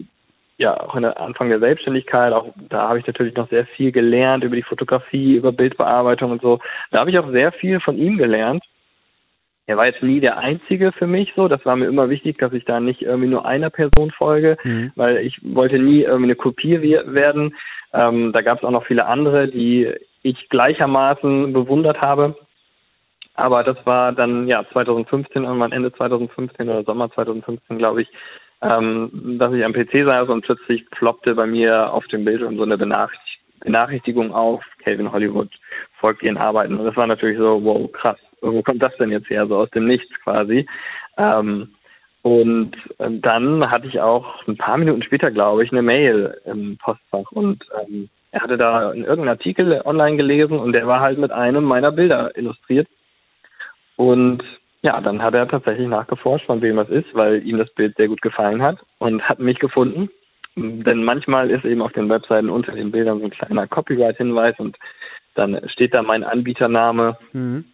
ja, 0.59 0.79
auch 0.79 0.95
in 0.95 1.03
der 1.03 1.19
Anfang 1.19 1.49
der 1.49 1.59
Selbstständigkeit, 1.59 2.33
auch 2.35 2.53
da 2.69 2.89
habe 2.89 2.99
ich 2.99 3.07
natürlich 3.07 3.35
noch 3.35 3.49
sehr 3.49 3.67
viel 3.67 3.93
gelernt 3.93 4.45
über 4.45 4.57
die 4.57 4.63
Fotografie, 4.63 5.37
über 5.37 5.53
Bildbearbeitung 5.53 6.31
und 6.31 6.43
so. 6.43 6.61
Da 6.91 7.01
habe 7.01 7.11
ich 7.11 7.19
auch 7.19 7.31
sehr 7.33 7.51
viel 7.53 7.81
von 7.81 7.97
ihm 7.97 8.19
gelernt. 8.19 8.63
Er 9.67 9.79
war 9.79 9.87
jetzt 9.87 10.03
nie 10.03 10.21
der 10.21 10.39
Einzige 10.39 10.93
für 10.93 11.07
mich 11.07 11.33
so. 11.35 11.49
Das 11.49 11.65
war 11.65 11.77
mir 11.77 11.87
immer 11.87 12.11
wichtig, 12.11 12.37
dass 12.39 12.53
ich 12.53 12.67
da 12.67 12.79
nicht 12.79 13.01
irgendwie 13.01 13.29
nur 13.29 13.47
einer 13.47 13.71
Person 13.71 14.11
folge, 14.11 14.59
mhm. 14.65 14.93
weil 14.97 15.19
ich 15.19 15.39
wollte 15.43 15.79
nie 15.79 16.03
irgendwie 16.03 16.25
eine 16.25 16.37
Kopie 16.37 16.83
werden. 16.83 17.57
Ähm, 17.95 18.33
da 18.33 18.43
gab 18.43 18.59
es 18.59 18.65
auch 18.65 18.71
noch 18.71 18.85
viele 18.85 19.07
andere, 19.07 19.49
die 19.49 19.91
ich 20.23 20.49
gleichermaßen 20.51 21.53
bewundert 21.53 22.01
habe. 22.01 22.37
Aber 23.35 23.65
das 23.65 23.77
war 23.85 24.12
dann 24.12 24.47
ja 24.47 24.65
2015, 24.73 25.45
irgendwann 25.45 25.73
Ende 25.73 25.93
2015 25.93 26.69
oder 26.69 26.85
Sommer 26.85 27.11
2015, 27.11 27.79
glaube 27.79 28.03
ich, 28.03 28.09
ähm, 28.61 29.39
dass 29.39 29.53
ich 29.53 29.65
am 29.65 29.73
PC 29.73 30.05
saß 30.05 30.29
und 30.29 30.43
plötzlich 30.43 30.89
ploppte 30.91 31.35
bei 31.35 31.47
mir 31.47 31.93
auf 31.93 32.07
dem 32.09 32.25
Bildschirm 32.25 32.57
so 32.57 32.62
eine 32.62 32.79
Benachricht 32.79 33.21
Benachrichtigung 33.65 34.33
auf, 34.33 34.65
Calvin 34.85 35.12
Hollywood 35.12 35.49
folgt 36.01 36.23
ihren 36.23 36.37
Arbeiten. 36.37 36.77
Und 36.77 36.85
das 36.85 36.97
war 36.97 37.07
natürlich 37.07 37.38
so, 37.38 37.62
wow, 37.62 37.90
krass, 37.92 38.18
wo 38.40 38.62
kommt 38.62 38.83
das 38.83 38.97
denn 38.97 39.11
jetzt 39.11 39.31
her, 39.31 39.47
so 39.47 39.57
aus 39.57 39.71
dem 39.71 39.87
Nichts 39.87 40.12
quasi. 40.25 40.66
Ähm, 41.16 41.68
und 42.23 42.73
ähm, 42.99 43.21
dann 43.21 43.71
hatte 43.71 43.88
ich 43.88 44.01
auch 44.01 44.47
ein 44.47 44.57
paar 44.57 44.79
Minuten 44.79 45.03
später, 45.03 45.31
glaube 45.31 45.64
ich, 45.64 45.73
eine 45.73 45.83
Mail 45.83 46.40
im 46.45 46.77
Postfach 46.79 47.31
und 47.33 47.64
ähm, 47.81 48.09
er 48.31 48.42
hatte 48.42 48.57
da 48.57 48.92
irgendeinen 48.95 49.29
Artikel 49.29 49.83
online 49.85 50.16
gelesen 50.16 50.59
und 50.59 50.73
der 50.73 50.87
war 50.87 51.01
halt 51.01 51.18
mit 51.18 51.33
einem 51.33 51.64
meiner 51.64 51.92
Bilder 51.92 52.37
illustriert. 52.37 52.88
Und 54.03 54.43
ja, 54.83 55.01
dann 55.01 55.23
hat 55.23 55.35
er 55.35 55.47
tatsächlich 55.47 55.87
nachgeforscht, 55.87 56.47
von 56.47 56.61
wem 56.61 56.75
das 56.75 56.88
ist, 56.88 57.15
weil 57.15 57.47
ihm 57.47 57.57
das 57.57 57.73
Bild 57.73 57.97
sehr 57.97 58.09
gut 58.09 58.21
gefallen 58.21 58.61
hat 58.61 58.79
und 58.99 59.23
hat 59.23 59.38
mich 59.38 59.61
gefunden. 59.61 60.11
Denn 60.57 61.05
manchmal 61.05 61.53
ist 61.53 61.65
eben 61.65 61.81
auf 61.81 61.93
den 61.93 62.09
Webseiten 62.09 62.51
unter 62.51 62.73
den 62.73 62.91
Bildern 62.91 63.21
so 63.21 63.27
ein 63.27 63.31
kleiner 63.31 63.69
Copyright-Hinweis 63.69 64.59
und 64.59 64.77
dann 65.37 65.61
steht 65.69 65.95
da 65.95 66.03
mein 66.03 66.25
Anbietername. 66.25 67.17
Mhm. 67.33 67.65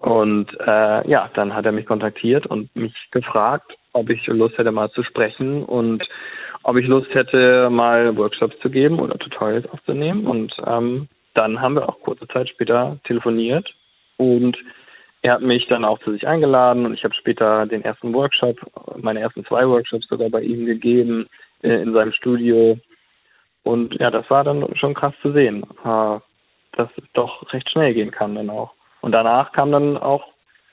Und 0.00 0.58
äh, 0.58 1.06
ja, 1.10 1.30
dann 1.34 1.54
hat 1.54 1.66
er 1.66 1.72
mich 1.72 1.84
kontaktiert 1.84 2.46
und 2.46 2.74
mich 2.74 2.94
gefragt, 3.10 3.76
ob 3.92 4.08
ich 4.08 4.26
Lust 4.26 4.56
hätte, 4.56 4.72
mal 4.72 4.90
zu 4.92 5.02
sprechen 5.02 5.64
und 5.64 6.02
ob 6.62 6.78
ich 6.78 6.86
Lust 6.86 7.12
hätte, 7.14 7.68
mal 7.68 8.16
Workshops 8.16 8.58
zu 8.60 8.70
geben 8.70 9.00
oder 9.00 9.18
Tutorials 9.18 9.68
aufzunehmen. 9.68 10.26
Und 10.26 10.54
ähm, 10.66 11.08
dann 11.34 11.60
haben 11.60 11.74
wir 11.74 11.86
auch 11.90 12.00
kurze 12.00 12.26
Zeit 12.28 12.48
später 12.48 12.98
telefoniert 13.04 13.74
und 14.16 14.56
er 15.22 15.34
hat 15.34 15.42
mich 15.42 15.66
dann 15.66 15.84
auch 15.84 15.98
zu 16.00 16.12
sich 16.12 16.26
eingeladen 16.26 16.86
und 16.86 16.94
ich 16.94 17.04
habe 17.04 17.14
später 17.14 17.66
den 17.66 17.82
ersten 17.82 18.14
Workshop, 18.14 18.56
meine 18.96 19.20
ersten 19.20 19.44
zwei 19.44 19.68
Workshops 19.68 20.06
sogar 20.08 20.30
bei 20.30 20.42
ihm 20.42 20.64
gegeben 20.66 21.26
äh, 21.62 21.82
in 21.82 21.92
seinem 21.92 22.12
Studio. 22.12 22.78
Und 23.64 23.94
ja, 24.00 24.10
das 24.10 24.28
war 24.30 24.44
dann 24.44 24.76
schon 24.76 24.94
krass 24.94 25.14
zu 25.22 25.32
sehen, 25.32 25.64
äh, 25.84 26.18
dass 26.76 26.88
es 26.96 27.04
doch 27.14 27.52
recht 27.52 27.68
schnell 27.70 27.94
gehen 27.94 28.10
kann 28.10 28.34
dann 28.34 28.50
auch. 28.50 28.72
Und 29.00 29.12
danach 29.12 29.52
kamen 29.52 29.72
dann 29.72 29.96
auch 29.96 30.24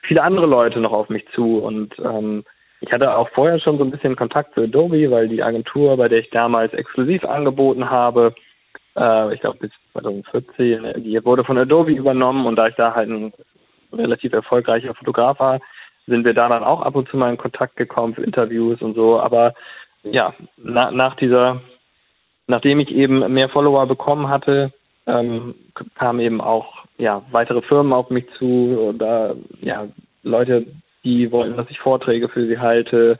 viele 0.04 0.24
andere 0.24 0.46
Leute 0.46 0.80
noch 0.80 0.94
auf 0.94 1.10
mich 1.10 1.26
zu 1.34 1.58
und 1.58 1.98
ähm, 2.00 2.44
ich 2.82 2.92
hatte 2.92 3.16
auch 3.16 3.30
vorher 3.30 3.60
schon 3.60 3.78
so 3.80 3.84
ein 3.84 3.90
bisschen 3.90 4.16
Kontakt 4.16 4.54
zu 4.54 4.62
Adobe, 4.62 5.10
weil 5.10 5.28
die 5.28 5.42
Agentur, 5.42 5.98
bei 5.98 6.08
der 6.08 6.20
ich 6.20 6.30
damals 6.30 6.74
exklusiv 6.74 7.24
angeboten 7.24 7.90
habe, 7.90 8.36
äh, 8.96 9.34
ich 9.34 9.42
glaube 9.42 9.58
bis 9.60 9.72
2014, 9.94 11.04
die 11.04 11.24
wurde 11.26 11.44
von 11.44 11.58
Adobe 11.58 11.92
übernommen 11.92 12.46
und 12.46 12.58
da 12.58 12.68
ich 12.68 12.76
da 12.76 12.94
halt 12.94 13.10
ein 13.10 13.34
relativ 13.96 14.34
erfolgreicher 14.34 14.94
Fotograf 14.94 15.40
war, 15.40 15.60
sind 16.08 16.26
wir 16.26 16.34
da 16.34 16.50
dann 16.50 16.64
auch 16.64 16.82
ab 16.82 16.96
und 16.96 17.10
zu 17.10 17.18
mal 17.18 17.32
in 17.32 17.38
Kontakt 17.38 17.76
gekommen 17.76 18.14
für 18.14 18.24
Interviews 18.24 18.82
und 18.82 18.96
so. 18.96 19.20
Aber 19.20 19.54
ja, 20.04 20.34
na, 20.58 20.92
nach 20.92 21.16
dieser, 21.16 21.62
nachdem 22.48 22.80
ich 22.80 22.92
eben 22.92 23.34
mehr 23.34 23.50
Follower 23.50 23.88
bekommen 23.88 24.30
hatte, 24.30 24.72
ähm, 25.08 25.56
kamen 25.96 26.20
eben 26.20 26.42
auch 26.42 26.86
ja 26.98 27.24
weitere 27.32 27.62
Firmen 27.62 27.94
auf 27.94 28.10
mich 28.10 28.26
zu 28.38 28.78
oder 28.80 29.36
ja 29.62 29.88
Leute, 30.24 30.66
die 31.04 31.32
wollten, 31.32 31.58
dass 31.58 31.70
ich 31.70 31.80
Vorträge 31.80 32.30
für 32.30 32.48
sie 32.48 32.60
halte 32.60 33.18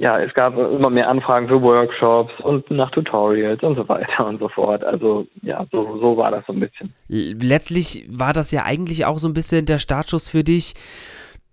ja, 0.00 0.18
es 0.18 0.32
gab 0.32 0.56
immer 0.56 0.88
mehr 0.88 1.10
Anfragen 1.10 1.46
für 1.46 1.60
Workshops 1.60 2.32
und 2.42 2.70
nach 2.70 2.90
Tutorials 2.90 3.62
und 3.62 3.76
so 3.76 3.86
weiter 3.86 4.26
und 4.26 4.40
so 4.40 4.48
fort. 4.48 4.82
Also 4.82 5.26
ja, 5.42 5.66
so, 5.70 5.98
so 6.00 6.16
war 6.16 6.30
das 6.30 6.42
so 6.46 6.54
ein 6.54 6.60
bisschen. 6.60 6.94
Letztlich 7.08 8.06
war 8.08 8.32
das 8.32 8.50
ja 8.50 8.64
eigentlich 8.64 9.04
auch 9.04 9.18
so 9.18 9.28
ein 9.28 9.34
bisschen 9.34 9.66
der 9.66 9.78
Startschuss 9.78 10.30
für 10.30 10.42
dich, 10.42 10.72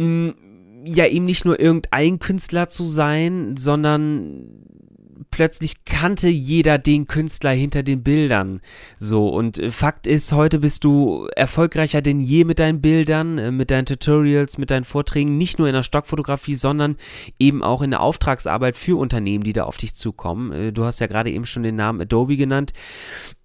hm, 0.02 0.34
ja 0.86 1.06
eben 1.08 1.26
nicht 1.26 1.44
nur 1.44 1.60
irgendein 1.60 2.20
Künstler 2.20 2.70
zu 2.70 2.86
sein, 2.86 3.58
sondern 3.58 4.46
plötzlich 5.32 5.86
kannte 5.86 6.28
jeder 6.28 6.78
den 6.78 7.08
Künstler 7.08 7.52
hinter 7.52 7.84
den 7.84 8.04
Bildern. 8.04 8.62
So, 8.98 9.30
und 9.30 9.60
äh, 9.60 9.72
Fakt 9.72 10.08
ist, 10.08 10.32
heute 10.32 10.60
bist 10.60 10.84
du 10.84 11.28
erfolgreicher 11.36 12.02
denn 12.02 12.20
je 12.20 12.44
mit 12.44 12.60
deinen 12.60 12.82
Bildern, 12.82 13.38
äh, 13.38 13.52
mit 13.52 13.72
deinen 13.72 13.86
Tutorials, 13.86 14.58
mit 14.58 14.72
deinen 14.72 14.86
Vorträgen, 14.86 15.38
nicht 15.38 15.60
nur 15.60 15.68
in 15.68 15.74
der 15.74 15.84
Stockfotografie, 15.84 16.56
sondern 16.56 16.98
eben 17.40 17.64
auch 17.64 17.82
in 17.82 17.92
der 17.92 18.02
Auftragsarbeit 18.02 18.78
für 18.78 18.98
Unternehmen, 18.98 19.44
die 19.44 19.54
da 19.54 19.64
auf 19.64 19.78
dich 19.78 19.96
zukommen. 19.96 20.52
Äh, 20.52 20.74
du 20.74 20.86
hast 20.86 21.00
ja 21.00 21.08
gerade 21.08 21.32
eben 21.32 21.46
schon 21.46 21.64
den 21.64 21.76
Namen 21.76 22.02
Adobe 22.02 22.38
genannt. 22.38 22.74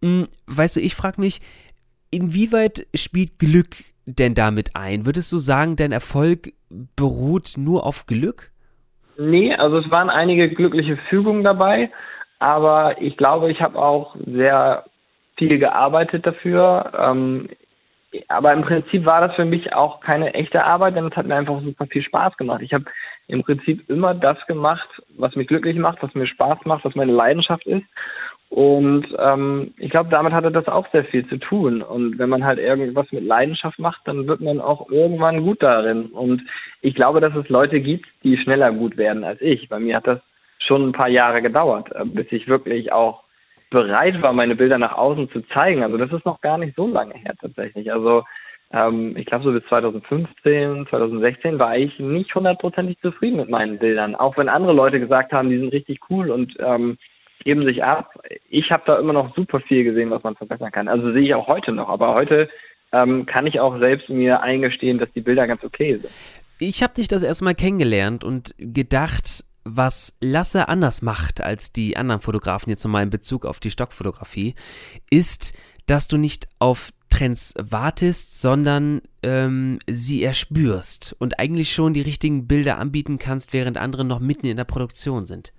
Hm, 0.03 0.27
weißt 0.47 0.77
du, 0.77 0.81
ich 0.81 0.95
frage 0.95 1.21
mich, 1.21 1.41
inwieweit 2.11 2.87
spielt 2.95 3.39
Glück 3.39 3.85
denn 4.07 4.35
damit 4.35 4.75
ein? 4.77 5.07
Würdest 5.07 5.31
du 5.33 5.39
sagen, 5.39 5.77
dein 5.77 5.93
Erfolg 5.93 6.53
beruht 6.97 7.55
nur 7.57 7.87
auf 7.87 8.07
Glück? 8.07 8.52
Nee, 9.17 9.55
also 9.55 9.79
es 9.79 9.91
waren 9.91 10.11
einige 10.11 10.49
glückliche 10.49 10.97
Fügungen 11.09 11.45
dabei, 11.45 11.91
aber 12.39 13.01
ich 13.01 13.17
glaube, 13.17 13.51
ich 13.51 13.61
habe 13.61 13.79
auch 13.79 14.17
sehr 14.27 14.85
viel 15.37 15.59
gearbeitet 15.59 16.27
dafür. 16.27 16.93
Ähm, 16.99 17.49
aber 18.29 18.53
im 18.53 18.63
Prinzip 18.63 19.07
war 19.07 19.27
das 19.27 19.35
für 19.37 19.45
mich 19.45 19.73
auch 19.73 20.01
keine 20.01 20.35
echte 20.35 20.65
Arbeit, 20.65 20.97
denn 20.97 21.07
es 21.07 21.17
hat 21.17 21.27
mir 21.27 21.37
einfach 21.37 21.63
super 21.63 21.87
viel 21.87 22.03
Spaß 22.03 22.37
gemacht. 22.37 22.61
Ich 22.63 22.75
habe 22.75 22.85
im 23.27 23.43
Prinzip 23.43 23.89
immer 23.89 24.15
das 24.15 24.37
gemacht, 24.47 24.89
was 25.17 25.35
mich 25.35 25.49
glücklich 25.49 25.77
macht, 25.77 26.03
was 26.03 26.15
mir 26.15 26.27
Spaß 26.27 26.59
macht, 26.65 26.85
was 26.85 26.95
meine 26.95 27.13
Leidenschaft 27.13 27.67
ist. 27.67 27.87
Und 28.53 29.07
ähm, 29.19 29.73
ich 29.79 29.91
glaube, 29.91 30.11
damit 30.11 30.35
hatte 30.35 30.53
das 30.53 30.69
auch 30.69 30.87
sehr 30.93 31.07
viel 31.07 31.27
zu 31.27 31.39
tun. 31.39 31.81
Und 31.81 32.19
wenn 32.19 32.29
man 32.29 32.45
halt 32.45 32.59
irgendwas 32.59 33.11
mit 33.11 33.25
Leidenschaft 33.25 33.79
macht, 33.79 34.03
dann 34.05 34.27
wird 34.27 34.43
man 34.43 34.61
auch 34.61 34.91
irgendwann 34.91 35.43
gut 35.43 35.63
darin. 35.63 36.09
Und 36.09 36.43
ich 36.83 36.95
glaube, 36.95 37.23
dass 37.23 37.35
es 37.35 37.49
Leute 37.49 37.81
gibt, 37.81 38.05
die 38.23 38.37
schneller 38.37 38.71
gut 38.71 38.99
werden 38.99 39.25
als 39.25 39.41
ich. 39.41 39.71
Bei 39.71 39.79
mir 39.79 39.97
hat 39.97 40.07
das 40.07 40.19
schon 40.59 40.87
ein 40.87 40.93
paar 40.93 41.09
Jahre 41.09 41.41
gedauert, 41.41 41.89
äh, 41.95 42.05
bis 42.05 42.27
ich 42.31 42.47
wirklich 42.47 42.93
auch 42.93 43.23
bereit 43.71 44.21
war, 44.21 44.35
meine 44.35 44.55
Bilder 44.55 44.77
nach 44.77 44.99
außen 44.99 45.31
zu 45.31 45.41
zeigen. 45.55 45.83
Also 45.83 45.97
das 45.97 46.13
ist 46.13 46.27
noch 46.27 46.43
gar 46.43 46.59
nicht 46.59 46.77
so 46.77 46.87
lange 46.87 47.15
her 47.15 47.33
tatsächlich. 47.41 47.91
Also 47.91 48.23
ähm, 48.71 49.17
ich 49.17 49.25
glaube 49.25 49.45
so 49.45 49.53
bis 49.53 49.65
2015, 49.71 50.89
2016 50.91 51.59
war 51.59 51.79
ich 51.79 51.99
nicht 51.99 52.35
hundertprozentig 52.35 52.99
zufrieden 53.01 53.39
mit 53.39 53.49
meinen 53.49 53.79
Bildern. 53.79 54.15
Auch 54.15 54.37
wenn 54.37 54.51
andere 54.51 54.75
Leute 54.75 55.01
gesagt 55.01 55.33
haben, 55.33 55.49
die 55.49 55.59
sind 55.59 55.73
richtig 55.73 56.01
cool 56.11 56.31
und 56.31 56.55
ähm, 56.61 56.99
geben 57.45 57.67
sich 57.67 57.83
ab. 57.85 58.15
Ich 58.49 58.71
habe 58.71 58.83
da 58.87 58.99
immer 58.99 59.13
noch 59.13 59.35
super 59.35 59.61
viel 59.61 59.85
gesehen, 59.85 60.11
was 60.11 60.23
man 60.23 60.37
verbessern 60.37 60.73
kann. 60.73 60.89
Also 60.89 61.13
sehe 61.13 61.23
ich 61.23 61.35
auch 61.35 61.47
heute 61.47 61.73
noch. 61.73 61.89
Aber 61.89 62.15
heute 62.15 62.49
ähm, 62.93 63.27
kann 63.27 63.47
ich 63.47 63.61
auch 63.61 63.79
selbst 63.79 64.09
mir 64.09 64.41
eingestehen, 64.41 64.99
dass 64.99 65.13
die 65.13 65.21
Bilder 65.21 65.47
ganz 65.47 65.65
okay 65.65 65.99
sind. 65.99 66.13
Ich 66.59 66.83
habe 66.83 66.95
dich 66.95 67.09
das 67.09 67.23
erstmal 67.23 67.55
kennengelernt 67.55 68.25
und 68.25 68.55
gedacht, 68.59 69.45
was 69.65 70.17
Lasse 70.21 70.69
anders 70.69 71.03
macht 71.03 71.41
als 71.41 71.73
die 71.73 71.97
anderen 71.97 72.21
Fotografen 72.21 72.71
jetzt 72.71 72.85
nochmal 72.85 73.05
in 73.05 73.11
Bezug 73.11 73.47
auf 73.47 73.61
die 73.61 73.71
Stockfotografie, 73.71 74.55
ist, 75.11 75.57
dass 75.87 76.09
du 76.09 76.17
nicht 76.17 76.49
auf 76.59 76.91
Trends 77.11 77.55
wartest, 77.59 78.41
sondern 78.41 79.03
ähm, 79.23 79.79
sie 79.87 80.25
erspürst 80.25 81.15
und 81.19 81.39
eigentlich 81.39 81.73
schon 81.73 81.95
die 81.95 82.01
richtigen 82.01 82.47
Bilder 82.47 82.79
anbieten 82.79 83.19
kannst, 83.19 83.53
während 83.53 83.77
andere 83.77 84.05
noch 84.05 84.21
mitten 84.21 84.47
in 84.47 84.57
der 84.57 84.65
Produktion 84.65 85.27
sind. 85.27 85.53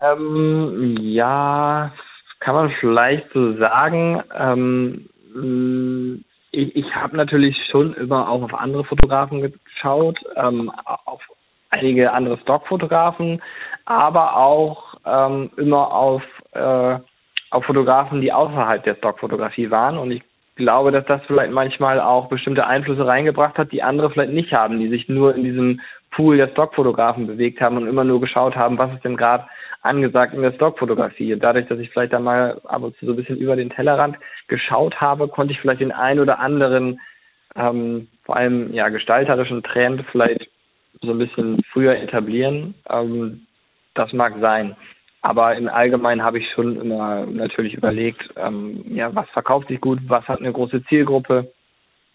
Ähm, 0.00 0.96
ja, 1.00 1.92
kann 2.40 2.54
man 2.54 2.70
vielleicht 2.80 3.26
so 3.32 3.54
sagen. 3.58 4.22
Ähm, 4.36 5.08
ich, 6.52 6.76
ich 6.76 6.94
habe 6.94 7.16
natürlich 7.16 7.56
schon 7.70 7.94
immer 7.94 8.28
auch 8.28 8.42
auf 8.42 8.54
andere 8.54 8.84
Fotografen 8.84 9.52
geschaut, 9.52 10.18
ähm, 10.36 10.70
auf 11.04 11.20
einige 11.70 12.12
andere 12.12 12.38
Stockfotografen, 12.38 13.42
aber 13.84 14.36
auch 14.36 14.94
ähm, 15.04 15.50
immer 15.56 15.92
auf, 15.92 16.22
äh, 16.52 16.98
auf 17.50 17.64
Fotografen, 17.64 18.20
die 18.20 18.32
außerhalb 18.32 18.82
der 18.84 18.94
Stockfotografie 18.96 19.70
waren. 19.70 19.98
Und 19.98 20.12
ich 20.12 20.22
glaube, 20.56 20.92
dass 20.92 21.04
das 21.06 21.20
vielleicht 21.26 21.52
manchmal 21.52 22.00
auch 22.00 22.28
bestimmte 22.28 22.66
Einflüsse 22.66 23.06
reingebracht 23.06 23.58
hat, 23.58 23.72
die 23.72 23.82
andere 23.82 24.10
vielleicht 24.10 24.32
nicht 24.32 24.52
haben, 24.52 24.78
die 24.78 24.88
sich 24.88 25.08
nur 25.08 25.34
in 25.34 25.44
diesem 25.44 25.80
Pool 26.10 26.36
der 26.36 26.48
Stockfotografen 26.48 27.26
bewegt 27.26 27.60
haben 27.60 27.76
und 27.76 27.86
immer 27.86 28.04
nur 28.04 28.20
geschaut 28.20 28.56
haben, 28.56 28.78
was 28.78 28.92
ist 28.92 29.04
denn 29.04 29.16
gerade 29.16 29.44
angesagt 29.88 30.34
in 30.34 30.42
der 30.42 30.52
Stockfotografie. 30.52 31.36
Dadurch, 31.36 31.66
dass 31.66 31.78
ich 31.78 31.90
vielleicht 31.90 32.12
da 32.12 32.20
mal 32.20 32.60
ab 32.64 32.82
und 32.82 32.96
zu 32.96 33.06
so 33.06 33.12
ein 33.12 33.16
bisschen 33.16 33.38
über 33.38 33.56
den 33.56 33.70
Tellerrand 33.70 34.16
geschaut 34.46 35.00
habe, 35.00 35.28
konnte 35.28 35.52
ich 35.52 35.60
vielleicht 35.60 35.80
den 35.80 35.92
ein 35.92 36.20
oder 36.20 36.38
anderen, 36.38 37.00
ähm, 37.56 38.08
vor 38.24 38.36
allem 38.36 38.72
ja 38.72 38.88
gestalterischen 38.88 39.62
Trend 39.62 40.04
vielleicht 40.12 40.48
so 41.02 41.10
ein 41.10 41.18
bisschen 41.18 41.62
früher 41.72 41.96
etablieren. 41.96 42.74
Ähm, 42.88 43.46
das 43.94 44.12
mag 44.12 44.34
sein. 44.40 44.76
Aber 45.22 45.56
im 45.56 45.68
Allgemeinen 45.68 46.22
habe 46.22 46.38
ich 46.38 46.48
schon 46.52 46.80
immer 46.80 47.26
natürlich 47.26 47.74
überlegt, 47.74 48.22
ähm, 48.36 48.84
ja, 48.94 49.12
was 49.14 49.28
verkauft 49.30 49.68
sich 49.68 49.80
gut, 49.80 49.98
was 50.06 50.26
hat 50.28 50.38
eine 50.38 50.52
große 50.52 50.84
Zielgruppe, 50.84 51.52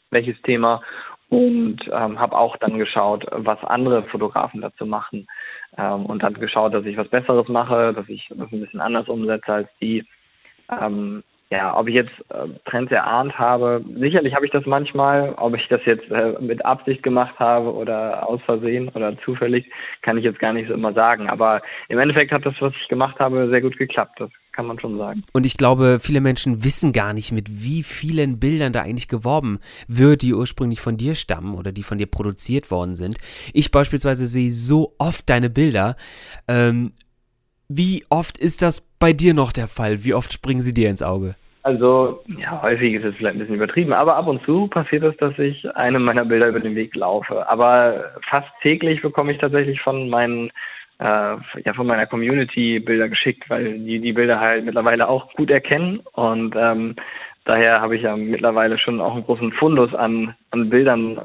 welches 0.09 0.41
Thema 0.43 0.81
und 1.29 1.79
ähm, 1.91 2.19
habe 2.19 2.37
auch 2.37 2.55
dann 2.57 2.77
geschaut, 2.77 3.25
was 3.31 3.61
andere 3.63 4.03
Fotografen 4.03 4.61
dazu 4.61 4.85
machen 4.85 5.27
ähm, 5.77 6.05
und 6.05 6.23
dann 6.23 6.33
geschaut, 6.33 6.73
dass 6.73 6.85
ich 6.85 6.97
was 6.97 7.07
Besseres 7.07 7.47
mache, 7.47 7.93
dass 7.93 8.07
ich 8.09 8.27
das 8.29 8.51
ein 8.51 8.61
bisschen 8.61 8.81
anders 8.81 9.07
umsetze 9.07 9.53
als 9.53 9.69
die. 9.81 10.05
Ähm, 10.71 11.23
ja, 11.49 11.77
ob 11.77 11.87
ich 11.87 11.95
jetzt 11.95 12.13
äh, 12.29 12.47
Trends 12.65 12.91
erahnt 12.91 13.37
habe, 13.37 13.83
sicherlich 13.99 14.33
habe 14.33 14.45
ich 14.45 14.51
das 14.51 14.65
manchmal. 14.65 15.33
Ob 15.37 15.55
ich 15.55 15.67
das 15.67 15.81
jetzt 15.85 16.09
äh, 16.09 16.33
mit 16.39 16.65
Absicht 16.65 17.03
gemacht 17.03 17.37
habe 17.37 17.71
oder 17.71 18.27
aus 18.27 18.41
Versehen 18.41 18.89
oder 18.89 19.15
zufällig, 19.19 19.69
kann 20.01 20.17
ich 20.17 20.23
jetzt 20.23 20.39
gar 20.39 20.53
nicht 20.53 20.67
so 20.67 20.73
immer 20.73 20.93
sagen. 20.93 21.29
Aber 21.29 21.61
im 21.89 21.99
Endeffekt 21.99 22.31
hat 22.31 22.45
das, 22.45 22.55
was 22.59 22.73
ich 22.81 22.87
gemacht 22.87 23.19
habe, 23.19 23.49
sehr 23.49 23.61
gut 23.61 23.77
geklappt. 23.77 24.19
Das 24.19 24.31
kann 24.53 24.67
man 24.67 24.79
schon 24.79 24.97
sagen. 24.97 25.23
Und 25.33 25.45
ich 25.45 25.57
glaube, 25.57 25.99
viele 25.99 26.21
Menschen 26.21 26.63
wissen 26.63 26.93
gar 26.93 27.13
nicht, 27.13 27.31
mit 27.31 27.63
wie 27.63 27.83
vielen 27.83 28.39
Bildern 28.39 28.71
da 28.71 28.81
eigentlich 28.81 29.07
geworben 29.07 29.59
wird, 29.87 30.21
die 30.21 30.33
ursprünglich 30.33 30.79
von 30.79 30.97
dir 30.97 31.15
stammen 31.15 31.55
oder 31.55 31.71
die 31.71 31.83
von 31.83 31.97
dir 31.97 32.07
produziert 32.07 32.71
worden 32.71 32.95
sind. 32.95 33.17
Ich 33.53 33.71
beispielsweise 33.71 34.27
sehe 34.27 34.51
so 34.51 34.93
oft 34.99 35.29
deine 35.29 35.49
Bilder. 35.49 35.95
Ähm, 36.47 36.93
wie 37.67 38.05
oft 38.09 38.37
ist 38.37 38.61
das 38.61 38.81
bei 38.99 39.13
dir 39.13 39.33
noch 39.33 39.51
der 39.51 39.67
Fall? 39.67 40.03
Wie 40.03 40.13
oft 40.13 40.31
springen 40.31 40.61
sie 40.61 40.73
dir 40.73 40.89
ins 40.89 41.01
Auge? 41.01 41.35
Also, 41.63 42.21
ja, 42.37 42.61
häufig 42.61 42.93
ist 42.93 43.05
es 43.05 43.15
vielleicht 43.15 43.35
ein 43.35 43.39
bisschen 43.39 43.55
übertrieben, 43.55 43.93
aber 43.93 44.17
ab 44.17 44.27
und 44.27 44.43
zu 44.43 44.67
passiert 44.67 45.03
es, 45.03 45.15
dass 45.17 45.39
ich 45.39 45.65
einem 45.77 46.03
meiner 46.03 46.25
Bilder 46.25 46.49
über 46.49 46.59
den 46.59 46.75
Weg 46.75 46.93
laufe. 46.93 47.47
Aber 47.49 48.11
fast 48.29 48.49
täglich 48.61 49.01
bekomme 49.01 49.31
ich 49.31 49.37
tatsächlich 49.37 49.79
von 49.81 50.09
meinen 50.09 50.51
äh, 51.03 51.61
ja 51.65 51.73
von 51.75 51.87
meiner 51.87 52.07
Community 52.07 52.79
Bilder 52.79 53.09
geschickt, 53.09 53.49
weil 53.49 53.79
die 53.79 53.99
die 53.99 54.13
Bilder 54.13 54.39
halt 54.39 54.65
mittlerweile 54.65 55.07
auch 55.07 55.33
gut 55.33 55.51
erkennen 55.51 55.99
und 56.13 56.55
ähm, 56.57 56.95
daher 57.45 57.81
habe 57.81 57.95
ich 57.95 58.03
ja 58.03 58.15
mittlerweile 58.15 58.77
schon 58.77 59.01
auch 59.01 59.13
einen 59.13 59.25
großen 59.25 59.51
Fundus 59.53 59.93
an 59.93 60.35
an 60.51 60.69
Bildern, 60.69 61.19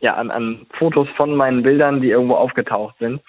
ja 0.00 0.14
an, 0.14 0.30
an 0.30 0.66
Fotos 0.78 1.08
von 1.16 1.34
meinen 1.34 1.62
Bildern, 1.62 2.00
die 2.00 2.10
irgendwo 2.10 2.34
aufgetaucht 2.34 2.96
sind 2.98 3.20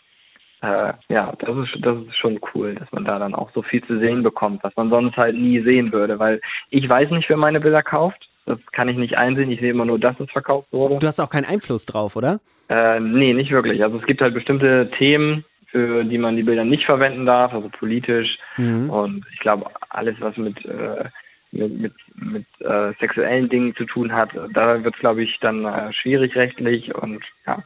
äh, 0.62 0.94
ja, 1.10 1.34
das 1.40 1.58
ist, 1.58 1.78
das 1.82 1.98
ist 2.08 2.18
schon 2.18 2.40
cool, 2.54 2.76
dass 2.76 2.92
man 2.92 3.04
da 3.04 3.18
dann 3.18 3.34
auch 3.34 3.50
so 3.54 3.64
viel 3.64 3.84
zu 3.84 4.00
sehen 4.00 4.22
bekommt, 4.22 4.64
was 4.64 4.76
man 4.76 4.90
sonst 4.90 5.18
halt 5.18 5.36
nie 5.36 5.62
sehen 5.62 5.92
würde, 5.92 6.20
weil 6.20 6.40
ich 6.70 6.88
weiß 6.88 7.10
nicht, 7.12 7.28
wer 7.30 7.38
meine 7.38 7.60
Bilder 7.60 7.82
kauft. 7.82 8.30
Das 8.46 8.60
kann 8.72 8.90
ich 8.90 8.98
nicht 8.98 9.18
einsehen. 9.18 9.52
Ich 9.52 9.60
sehe 9.60 9.70
immer 9.72 9.86
nur, 9.86 10.00
dass 10.00 10.20
es 10.20 10.30
verkauft 10.32 10.68
wurde. 10.72 10.98
Du 10.98 11.08
hast 11.08 11.20
auch 11.20 11.30
keinen 11.30 11.46
Einfluss 11.46 11.86
drauf, 11.86 12.16
oder? 12.16 12.40
Äh, 12.70 13.00
nee, 13.00 13.34
nicht 13.34 13.52
wirklich. 13.52 13.84
Also 13.84 13.98
es 13.98 14.06
gibt 14.06 14.22
halt 14.22 14.34
bestimmte 14.34 14.90
Themen, 14.98 15.46
für 15.72 16.04
die 16.04 16.18
man 16.18 16.36
die 16.36 16.44
Bilder 16.44 16.66
nicht 16.66 16.86
verwenden 16.86 17.26
darf, 17.26 17.54
also 17.54 17.70
politisch. 17.70 18.38
Mhm. 18.58 18.90
Und 18.90 19.26
ich 19.34 19.40
glaube, 19.40 19.72
alles, 19.90 20.16
was 20.20 20.36
mit, 20.38 20.64
äh, 20.66 21.06
mit, 21.52 21.80
mit, 21.80 21.94
mit 22.16 22.46
äh, 22.60 22.94
sexuellen 23.00 23.50
Dingen 23.50 23.76
zu 23.76 23.86
tun 23.86 24.12
hat, 24.12 24.32
da 24.54 24.84
wird 24.84 24.94
es, 24.94 25.00
glaube 25.00 25.24
ich, 25.24 25.38
dann 25.40 25.66
äh, 25.66 25.94
schwierig 25.94 26.36
rechtlich 26.36 26.94
und 26.94 27.24
ja. 27.48 27.64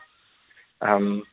Ähm, 0.81 1.23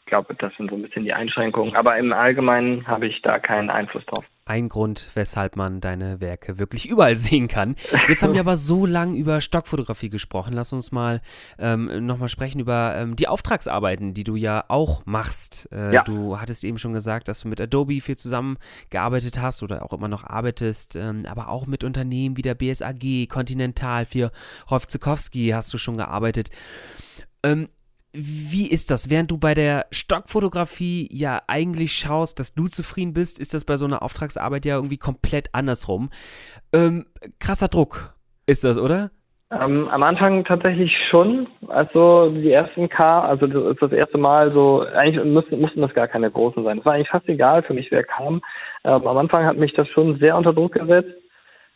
ich 0.00 0.06
glaube, 0.06 0.34
das 0.34 0.54
sind 0.56 0.70
so 0.70 0.76
ein 0.76 0.82
bisschen 0.82 1.04
die 1.04 1.14
Einschränkungen. 1.14 1.74
Aber 1.76 1.96
im 1.96 2.12
Allgemeinen 2.12 2.86
habe 2.86 3.06
ich 3.06 3.22
da 3.22 3.38
keinen 3.38 3.70
Einfluss 3.70 4.04
drauf. 4.04 4.24
Ein 4.46 4.68
Grund, 4.68 5.08
weshalb 5.14 5.56
man 5.56 5.80
deine 5.80 6.20
Werke 6.20 6.58
wirklich 6.58 6.86
überall 6.86 7.16
sehen 7.16 7.48
kann. 7.48 7.76
Jetzt 8.08 8.22
haben 8.22 8.34
wir 8.34 8.40
aber 8.40 8.58
so 8.58 8.84
lange 8.84 9.16
über 9.16 9.40
Stockfotografie 9.40 10.10
gesprochen. 10.10 10.52
Lass 10.52 10.74
uns 10.74 10.92
mal 10.92 11.18
ähm, 11.58 12.04
nochmal 12.04 12.28
sprechen 12.28 12.60
über 12.60 12.94
ähm, 12.94 13.16
die 13.16 13.26
Auftragsarbeiten, 13.26 14.12
die 14.12 14.24
du 14.24 14.36
ja 14.36 14.64
auch 14.68 15.06
machst. 15.06 15.68
Äh, 15.72 15.94
ja. 15.94 16.02
Du 16.02 16.38
hattest 16.38 16.64
eben 16.64 16.76
schon 16.76 16.92
gesagt, 16.92 17.28
dass 17.28 17.40
du 17.40 17.48
mit 17.48 17.58
Adobe 17.58 18.02
viel 18.02 18.16
zusammengearbeitet 18.16 19.40
hast 19.40 19.62
oder 19.62 19.82
auch 19.82 19.94
immer 19.94 20.08
noch 20.08 20.24
arbeitest, 20.24 20.96
ähm, 20.96 21.24
aber 21.26 21.48
auch 21.48 21.66
mit 21.66 21.82
Unternehmen 21.82 22.36
wie 22.36 22.42
der 22.42 22.54
BSAG, 22.54 23.28
Continental, 23.28 24.04
für 24.04 24.30
Rolf 24.70 24.86
Zukowski 24.88 25.50
hast 25.54 25.72
du 25.72 25.78
schon 25.78 25.96
gearbeitet. 25.96 26.50
Ähm, 27.42 27.68
wie 28.14 28.70
ist 28.70 28.90
das? 28.90 29.10
Während 29.10 29.30
du 29.30 29.38
bei 29.38 29.54
der 29.54 29.86
Stockfotografie 29.90 31.08
ja 31.12 31.40
eigentlich 31.48 31.92
schaust, 31.92 32.38
dass 32.38 32.54
du 32.54 32.68
zufrieden 32.68 33.12
bist, 33.12 33.40
ist 33.40 33.54
das 33.54 33.64
bei 33.64 33.76
so 33.76 33.86
einer 33.86 34.02
Auftragsarbeit 34.02 34.64
ja 34.64 34.76
irgendwie 34.76 34.98
komplett 34.98 35.48
andersrum. 35.52 36.10
Ähm, 36.72 37.06
krasser 37.40 37.68
Druck 37.68 38.14
ist 38.46 38.62
das, 38.64 38.78
oder? 38.78 39.10
Ähm, 39.50 39.88
am 39.88 40.02
Anfang 40.02 40.44
tatsächlich 40.44 40.92
schon. 41.10 41.48
Also 41.68 42.30
die 42.30 42.50
ersten 42.50 42.88
K, 42.88 43.20
also 43.20 43.46
das 43.46 43.72
ist 43.72 43.82
das 43.82 43.92
erste 43.92 44.18
Mal 44.18 44.52
so, 44.52 44.80
eigentlich 44.80 45.22
müssten, 45.24 45.60
mussten 45.60 45.80
das 45.80 45.94
gar 45.94 46.08
keine 46.08 46.30
großen 46.30 46.64
sein. 46.64 46.78
Es 46.78 46.84
war 46.84 46.94
eigentlich 46.94 47.10
fast 47.10 47.28
egal 47.28 47.62
für 47.62 47.74
mich, 47.74 47.90
wer 47.90 48.04
kam. 48.04 48.42
Ähm, 48.84 49.06
am 49.06 49.16
Anfang 49.18 49.44
hat 49.44 49.56
mich 49.56 49.72
das 49.74 49.88
schon 49.88 50.18
sehr 50.18 50.36
unter 50.36 50.52
Druck 50.52 50.72
gesetzt. 50.72 51.14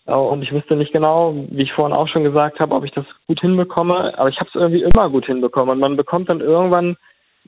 Äh, 0.08 0.14
und 0.14 0.42
ich 0.42 0.52
wusste 0.52 0.74
nicht 0.74 0.92
genau, 0.92 1.34
wie 1.50 1.62
ich 1.62 1.72
vorhin 1.72 1.96
auch 1.96 2.08
schon 2.08 2.24
gesagt 2.24 2.58
habe, 2.58 2.74
ob 2.74 2.84
ich 2.84 2.92
das 2.92 3.04
gut 3.26 3.40
hinbekomme. 3.40 4.18
Aber 4.18 4.28
ich 4.28 4.40
habe 4.40 4.48
es 4.48 4.54
irgendwie 4.54 4.82
immer 4.82 5.10
gut 5.10 5.26
hinbekommen. 5.26 5.74
Und 5.74 5.80
man 5.80 5.96
bekommt 5.96 6.28
dann 6.28 6.40
irgendwann 6.40 6.96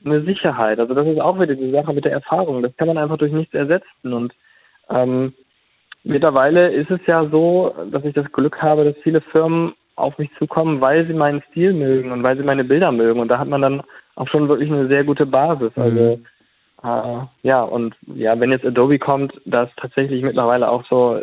eine 0.05 0.21
Sicherheit. 0.23 0.79
Also 0.79 0.93
das 0.93 1.07
ist 1.07 1.19
auch 1.19 1.39
wieder 1.39 1.55
die 1.55 1.71
Sache 1.71 1.93
mit 1.93 2.05
der 2.05 2.13
Erfahrung. 2.13 2.61
Das 2.61 2.75
kann 2.77 2.87
man 2.87 2.97
einfach 2.97 3.17
durch 3.17 3.33
nichts 3.33 3.53
ersetzen. 3.53 4.13
Und 4.13 4.33
ähm, 4.89 5.33
mittlerweile 6.03 6.71
ist 6.71 6.91
es 6.91 7.01
ja 7.07 7.27
so, 7.29 7.73
dass 7.91 8.05
ich 8.05 8.13
das 8.13 8.31
Glück 8.31 8.61
habe, 8.61 8.85
dass 8.85 8.95
viele 9.03 9.21
Firmen 9.21 9.73
auf 9.95 10.17
mich 10.17 10.29
zukommen, 10.39 10.81
weil 10.81 11.05
sie 11.05 11.13
meinen 11.13 11.43
Stil 11.51 11.73
mögen 11.73 12.11
und 12.11 12.23
weil 12.23 12.37
sie 12.37 12.43
meine 12.43 12.63
Bilder 12.63 12.91
mögen. 12.91 13.19
Und 13.19 13.27
da 13.27 13.37
hat 13.37 13.47
man 13.47 13.61
dann 13.61 13.83
auch 14.15 14.27
schon 14.27 14.47
wirklich 14.47 14.71
eine 14.71 14.87
sehr 14.87 15.03
gute 15.03 15.25
Basis. 15.25 15.75
Mhm. 15.75 15.83
Also 15.83 16.19
äh, 16.83 17.25
ja, 17.43 17.61
und 17.61 17.95
ja, 18.07 18.39
wenn 18.39 18.51
jetzt 18.51 18.65
Adobe 18.65 18.97
kommt, 18.97 19.39
da 19.45 19.63
ist 19.63 19.73
tatsächlich 19.77 20.23
mittlerweile 20.23 20.69
auch 20.69 20.83
so 20.89 21.21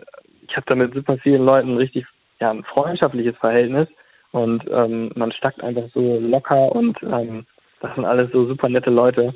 habe 0.59 0.67
da 0.67 0.75
mit 0.75 0.95
super 0.95 1.17
vielen 1.19 1.45
Leuten 1.45 1.77
richtig 1.77 2.05
ja, 2.41 2.51
ein 2.51 2.65
freundschaftliches 2.65 3.37
Verhältnis 3.39 3.89
und 4.33 4.63
ähm, 4.71 5.11
man 5.15 5.33
stackt 5.33 5.63
einfach 5.63 5.89
so 5.95 6.19
locker 6.21 6.73
und 6.73 6.97
ähm, 7.03 7.47
das 7.81 7.95
sind 7.95 8.05
alles 8.05 8.31
so 8.33 8.47
super 8.47 8.69
nette 8.69 8.91
Leute. 8.91 9.35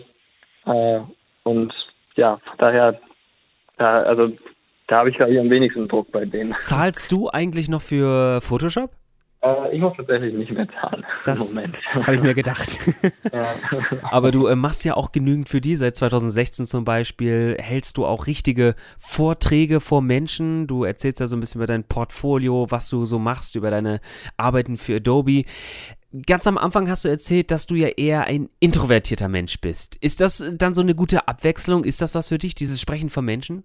Äh, 0.66 1.00
und 1.44 1.72
ja, 2.16 2.38
daher, 2.58 3.00
da, 3.78 4.02
also 4.02 4.32
da 4.88 4.98
habe 4.98 5.11
ich 5.11 5.16
glaube 5.16 5.32
ich 5.32 5.40
am 5.40 5.50
wenigsten 5.50 5.88
Druck 5.88 6.12
bei 6.12 6.24
denen. 6.24 6.54
Zahlst 6.58 7.11
du 7.11 7.30
eigentlich 7.30 7.68
noch 7.68 7.82
für 7.82 8.40
Photoshop? 8.40 8.90
Äh, 9.42 9.74
ich 9.74 9.81
muss 9.81 9.96
tatsächlich 9.96 10.35
nicht 10.35 10.52
mehr 10.52 10.68
zahlen. 10.81 11.05
Das 11.24 11.55
habe 11.55 12.14
ich 12.14 12.22
mir 12.22 12.35
gedacht. 12.35 12.78
ja. 13.33 13.44
Aber 14.11 14.31
du 14.31 14.46
äh, 14.46 14.57
machst 14.57 14.85
ja 14.85 14.94
auch 14.96 15.12
genügend 15.12 15.48
für 15.48 15.61
die. 15.61 15.76
Seit 15.76 15.96
2016 15.96 16.66
zum 16.66 16.85
Beispiel 16.85 17.57
hältst 17.59 17.96
du 17.96 18.07
auch 18.07 18.26
richtige 18.26 18.74
Vorträge 18.98 19.81
vor 19.81 20.00
Menschen. 20.00 20.66
Du 20.66 20.85
erzählst 20.85 21.20
ja 21.20 21.26
so 21.26 21.37
ein 21.37 21.40
bisschen 21.40 21.61
über 21.61 21.66
dein 21.66 21.85
Portfolio, 21.85 22.70
was 22.70 22.88
du 22.88 23.05
so 23.05 23.18
machst, 23.18 23.57
über 23.57 23.70
deine 23.70 24.00
Arbeiten 24.37 24.78
für 24.78 24.96
Adobe. 24.96 25.42
Ganz 26.26 26.46
am 26.46 26.59
Anfang 26.59 26.88
hast 26.88 27.05
du 27.05 27.09
erzählt, 27.09 27.50
dass 27.50 27.66
du 27.66 27.74
ja 27.74 27.88
eher 27.88 28.26
ein 28.26 28.48
introvertierter 28.61 29.28
Mensch 29.28 29.61
bist. 29.61 29.96
Ist 29.96 30.20
das 30.20 30.44
dann 30.52 30.74
so 30.74 30.83
eine 30.83 30.94
gute 30.94 31.26
Abwechslung? 31.26 31.85
Ist 31.85 32.02
das 32.02 32.14
was 32.14 32.28
für 32.28 32.38
dich, 32.38 32.55
dieses 32.55 32.81
Sprechen 32.81 33.11
von 33.11 33.24
Menschen? 33.24 33.64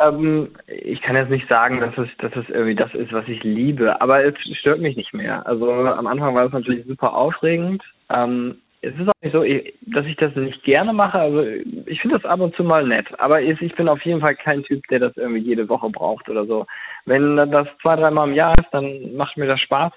Ähm, 0.00 0.50
ich 0.66 1.00
kann 1.02 1.16
jetzt 1.16 1.30
nicht 1.30 1.48
sagen, 1.50 1.80
dass 1.80 1.96
es, 1.98 2.08
dass 2.18 2.34
es 2.36 2.48
irgendwie 2.48 2.76
das 2.76 2.94
ist, 2.94 3.12
was 3.12 3.26
ich 3.28 3.42
liebe, 3.42 4.00
aber 4.00 4.24
es 4.24 4.34
stört 4.58 4.80
mich 4.80 4.96
nicht 4.96 5.12
mehr. 5.12 5.46
Also 5.46 5.70
am 5.70 6.06
Anfang 6.06 6.34
war 6.34 6.46
es 6.46 6.52
natürlich 6.52 6.86
super 6.86 7.14
aufregend. 7.14 7.82
Ähm, 8.10 8.58
es 8.80 8.94
ist 8.94 9.08
auch 9.08 9.22
nicht 9.22 9.32
so, 9.32 9.92
dass 9.92 10.06
ich 10.06 10.16
das 10.16 10.34
nicht 10.36 10.62
gerne 10.62 10.92
mache. 10.92 11.18
Also 11.18 11.42
ich 11.86 12.00
finde 12.00 12.18
das 12.18 12.30
ab 12.30 12.40
und 12.40 12.54
zu 12.54 12.62
mal 12.62 12.86
nett, 12.86 13.06
aber 13.18 13.42
ich 13.42 13.74
bin 13.74 13.88
auf 13.88 14.00
jeden 14.02 14.20
Fall 14.20 14.36
kein 14.36 14.62
Typ, 14.62 14.86
der 14.88 15.00
das 15.00 15.16
irgendwie 15.16 15.40
jede 15.40 15.68
Woche 15.68 15.90
braucht 15.90 16.28
oder 16.28 16.46
so. 16.46 16.64
Wenn 17.04 17.36
das 17.36 17.66
zwei, 17.82 17.96
dreimal 17.96 18.28
im 18.28 18.34
Jahr 18.34 18.52
ist, 18.60 18.68
dann 18.70 19.16
macht 19.16 19.36
mir 19.36 19.46
das 19.46 19.60
Spaß. 19.60 19.92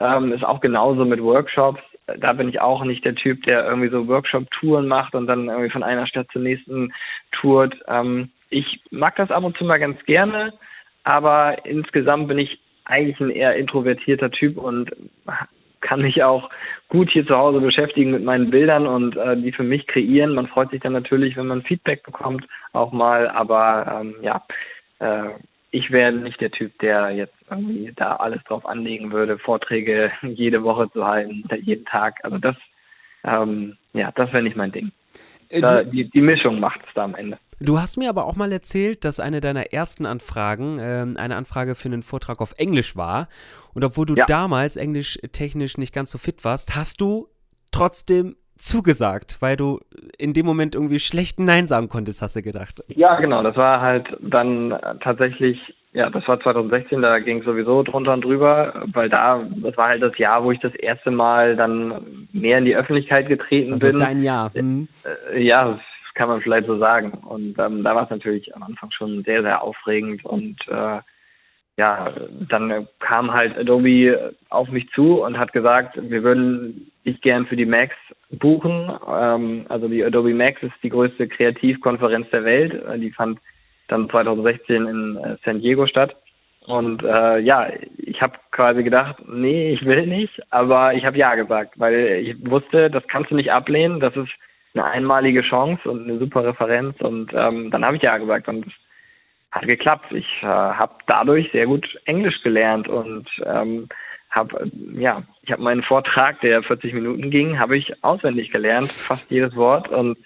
Ähm, 0.00 0.32
ist 0.32 0.44
auch 0.44 0.60
genauso 0.60 1.04
mit 1.04 1.22
Workshops. 1.22 1.80
Da 2.18 2.32
bin 2.32 2.48
ich 2.48 2.60
auch 2.60 2.84
nicht 2.84 3.04
der 3.04 3.14
Typ, 3.14 3.42
der 3.44 3.64
irgendwie 3.64 3.88
so 3.88 4.06
Workshop-Touren 4.08 4.86
macht 4.88 5.14
und 5.14 5.26
dann 5.26 5.48
irgendwie 5.48 5.70
von 5.70 5.82
einer 5.82 6.06
Stadt 6.06 6.26
zur 6.32 6.42
nächsten 6.42 6.92
tourt. 7.32 7.74
Ähm, 7.88 8.30
ich 8.50 8.80
mag 8.90 9.16
das 9.16 9.30
ab 9.30 9.44
und 9.44 9.56
zu 9.56 9.64
mal 9.64 9.78
ganz 9.78 10.02
gerne, 10.04 10.52
aber 11.04 11.64
insgesamt 11.64 12.28
bin 12.28 12.38
ich 12.38 12.60
eigentlich 12.84 13.18
ein 13.20 13.30
eher 13.30 13.56
introvertierter 13.56 14.30
Typ 14.30 14.56
und 14.56 14.90
kann 15.80 16.02
mich 16.02 16.22
auch 16.22 16.50
gut 16.88 17.10
hier 17.10 17.26
zu 17.26 17.34
Hause 17.34 17.60
beschäftigen 17.60 18.10
mit 18.10 18.24
meinen 18.24 18.50
Bildern 18.50 18.86
und 18.86 19.16
äh, 19.16 19.36
die 19.36 19.52
für 19.52 19.62
mich 19.62 19.86
kreieren. 19.86 20.34
Man 20.34 20.48
freut 20.48 20.70
sich 20.70 20.80
dann 20.80 20.92
natürlich, 20.92 21.36
wenn 21.36 21.46
man 21.46 21.62
Feedback 21.62 22.02
bekommt, 22.02 22.46
auch 22.72 22.92
mal, 22.92 23.28
aber 23.28 24.00
ähm, 24.00 24.16
ja, 24.22 24.42
äh, 24.98 25.30
ich 25.70 25.90
wäre 25.90 26.12
nicht 26.12 26.40
der 26.40 26.50
Typ, 26.50 26.78
der 26.78 27.10
jetzt 27.10 27.34
irgendwie 27.50 27.92
da 27.94 28.16
alles 28.16 28.42
drauf 28.44 28.64
anlegen 28.66 29.12
würde, 29.12 29.38
Vorträge 29.38 30.10
jede 30.22 30.62
Woche 30.62 30.90
zu 30.92 31.06
halten, 31.06 31.44
jeden 31.62 31.84
Tag. 31.84 32.18
Also 32.22 32.38
das, 32.38 32.56
ähm, 33.24 33.76
ja, 33.92 34.10
das 34.12 34.32
wäre 34.32 34.42
nicht 34.42 34.56
mein 34.56 34.72
Ding. 34.72 34.92
Äh, 35.48 35.60
da, 35.60 35.82
die, 35.82 36.08
die 36.08 36.20
Mischung 36.20 36.60
macht 36.60 36.80
es 36.86 36.94
da 36.94 37.04
am 37.04 37.14
Ende. 37.14 37.38
Du 37.60 37.78
hast 37.80 37.96
mir 37.96 38.10
aber 38.10 38.26
auch 38.26 38.36
mal 38.36 38.52
erzählt, 38.52 39.04
dass 39.04 39.18
eine 39.18 39.40
deiner 39.40 39.72
ersten 39.72 40.04
Anfragen 40.04 40.78
äh, 40.78 41.06
eine 41.18 41.36
Anfrage 41.36 41.74
für 41.74 41.88
einen 41.88 42.02
Vortrag 42.02 42.40
auf 42.40 42.54
Englisch 42.58 42.96
war. 42.96 43.28
Und 43.74 43.84
obwohl 43.84 44.06
du 44.06 44.14
ja. 44.14 44.26
damals 44.26 44.76
englisch 44.76 45.18
technisch 45.32 45.78
nicht 45.78 45.94
ganz 45.94 46.10
so 46.10 46.18
fit 46.18 46.44
warst, 46.44 46.76
hast 46.76 47.00
du 47.00 47.28
trotzdem 47.72 48.36
zugesagt, 48.58 49.38
weil 49.40 49.56
du 49.56 49.80
in 50.18 50.32
dem 50.32 50.46
Moment 50.46 50.74
irgendwie 50.74 50.98
schlecht 50.98 51.38
Nein 51.38 51.66
sagen 51.66 51.88
konntest, 51.88 52.22
hast 52.22 52.36
du 52.36 52.42
gedacht. 52.42 52.82
Ja, 52.88 53.18
genau. 53.20 53.42
Das 53.42 53.56
war 53.56 53.80
halt 53.80 54.06
dann 54.20 54.78
tatsächlich, 55.02 55.58
ja, 55.92 56.08
das 56.10 56.26
war 56.26 56.40
2016, 56.40 57.02
da 57.02 57.18
ging 57.18 57.40
es 57.40 57.44
sowieso 57.44 57.82
drunter 57.82 58.14
und 58.14 58.24
drüber, 58.24 58.84
weil 58.92 59.08
da, 59.08 59.42
das 59.62 59.76
war 59.76 59.88
halt 59.88 60.02
das 60.02 60.16
Jahr, 60.18 60.42
wo 60.42 60.52
ich 60.52 60.60
das 60.60 60.74
erste 60.74 61.10
Mal 61.10 61.56
dann 61.56 62.28
mehr 62.32 62.58
in 62.58 62.64
die 62.64 62.76
Öffentlichkeit 62.76 63.28
getreten 63.28 63.74
also 63.74 63.88
bin. 63.88 63.98
dein 63.98 64.22
Jahr. 64.22 64.50
Mhm. 64.54 64.88
Ja, 65.36 65.78
kann 66.16 66.28
man 66.28 66.40
vielleicht 66.40 66.66
so 66.66 66.78
sagen. 66.78 67.12
Und 67.12 67.58
ähm, 67.58 67.84
da 67.84 67.94
war 67.94 68.04
es 68.04 68.10
natürlich 68.10 68.54
am 68.56 68.64
Anfang 68.64 68.90
schon 68.90 69.22
sehr, 69.22 69.42
sehr 69.42 69.62
aufregend 69.62 70.24
und 70.24 70.56
äh, 70.68 71.00
ja, 71.78 72.10
dann 72.48 72.88
kam 73.00 73.32
halt 73.32 73.56
Adobe 73.58 74.34
auf 74.48 74.68
mich 74.70 74.88
zu 74.94 75.22
und 75.22 75.38
hat 75.38 75.52
gesagt, 75.52 75.98
wir 76.00 76.22
würden 76.22 76.90
dich 77.04 77.20
gern 77.20 77.46
für 77.46 77.56
die 77.56 77.66
Max 77.66 77.94
buchen. 78.30 78.90
Ähm, 79.06 79.66
also 79.68 79.86
die 79.86 80.02
Adobe 80.02 80.32
Max 80.32 80.62
ist 80.62 80.72
die 80.82 80.88
größte 80.88 81.28
Kreativkonferenz 81.28 82.30
der 82.30 82.44
Welt. 82.44 82.82
Die 82.96 83.12
fand 83.12 83.38
dann 83.88 84.08
2016 84.08 84.86
in 84.86 85.16
äh, 85.16 85.36
San 85.44 85.60
Diego 85.60 85.86
statt. 85.86 86.16
Und 86.66 87.04
äh, 87.04 87.38
ja, 87.40 87.68
ich 87.98 88.20
habe 88.22 88.38
quasi 88.50 88.82
gedacht, 88.82 89.16
nee, 89.28 89.72
ich 89.72 89.84
will 89.84 90.06
nicht, 90.06 90.42
aber 90.50 90.94
ich 90.94 91.04
habe 91.04 91.18
ja 91.18 91.34
gesagt, 91.36 91.78
weil 91.78 92.24
ich 92.24 92.50
wusste, 92.50 92.90
das 92.90 93.06
kannst 93.06 93.30
du 93.30 93.36
nicht 93.36 93.52
ablehnen, 93.52 94.00
das 94.00 94.16
ist 94.16 94.32
eine 94.76 94.84
einmalige 94.84 95.42
Chance 95.42 95.90
und 95.90 96.04
eine 96.04 96.18
super 96.18 96.44
Referenz 96.44 97.00
und 97.00 97.32
ähm, 97.34 97.70
dann 97.70 97.84
habe 97.84 97.96
ich 97.96 98.02
ja 98.02 98.18
gesagt 98.18 98.48
und 98.48 98.66
es 98.66 98.72
hat 99.50 99.66
geklappt. 99.66 100.12
Ich 100.12 100.26
äh, 100.42 100.46
habe 100.46 100.94
dadurch 101.06 101.50
sehr 101.52 101.66
gut 101.66 101.86
Englisch 102.04 102.42
gelernt 102.42 102.88
und 102.88 103.28
ähm, 103.44 103.88
habe 104.30 104.70
ja, 104.92 105.22
ich 105.42 105.52
habe 105.52 105.62
meinen 105.62 105.82
Vortrag, 105.82 106.40
der 106.40 106.62
40 106.62 106.92
Minuten 106.92 107.30
ging, 107.30 107.58
habe 107.58 107.76
ich 107.76 108.04
auswendig 108.04 108.50
gelernt, 108.50 108.92
fast 108.92 109.30
jedes 109.30 109.56
Wort 109.56 109.88
und 109.88 110.18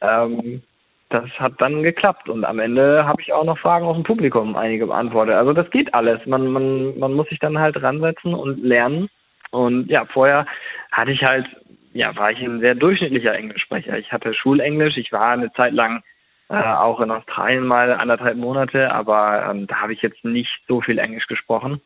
ähm, 0.00 0.62
das 1.10 1.28
hat 1.38 1.52
dann 1.58 1.82
geklappt 1.82 2.30
und 2.30 2.44
am 2.46 2.58
Ende 2.58 3.04
habe 3.04 3.20
ich 3.20 3.34
auch 3.34 3.44
noch 3.44 3.58
Fragen 3.58 3.84
aus 3.84 3.96
dem 3.96 4.04
Publikum 4.04 4.56
einige 4.56 4.86
beantwortet. 4.86 5.34
Also 5.34 5.52
das 5.52 5.70
geht 5.70 5.92
alles. 5.92 6.24
Man 6.24 6.46
man 6.50 6.98
man 6.98 7.12
muss 7.12 7.28
sich 7.28 7.38
dann 7.38 7.58
halt 7.58 7.82
ransetzen 7.82 8.32
und 8.32 8.62
lernen 8.62 9.10
und 9.50 9.90
ja, 9.90 10.06
vorher 10.06 10.46
hatte 10.90 11.12
ich 11.12 11.22
halt 11.22 11.46
ja, 11.92 12.14
war 12.16 12.30
ich 12.30 12.40
ein 12.40 12.60
sehr 12.60 12.74
durchschnittlicher 12.74 13.34
Englischsprecher. 13.34 13.98
Ich 13.98 14.12
hatte 14.12 14.34
Schulenglisch, 14.34 14.96
ich 14.96 15.12
war 15.12 15.28
eine 15.28 15.52
Zeit 15.52 15.72
lang 15.72 16.02
äh, 16.48 16.54
auch 16.54 17.00
in 17.00 17.10
Australien 17.10 17.66
mal 17.66 17.92
anderthalb 17.92 18.36
Monate, 18.36 18.92
aber 18.92 19.46
ähm, 19.50 19.66
da 19.66 19.80
habe 19.80 19.92
ich 19.92 20.02
jetzt 20.02 20.24
nicht 20.24 20.50
so 20.68 20.80
viel 20.80 20.98
Englisch 20.98 21.26
gesprochen. 21.26 21.80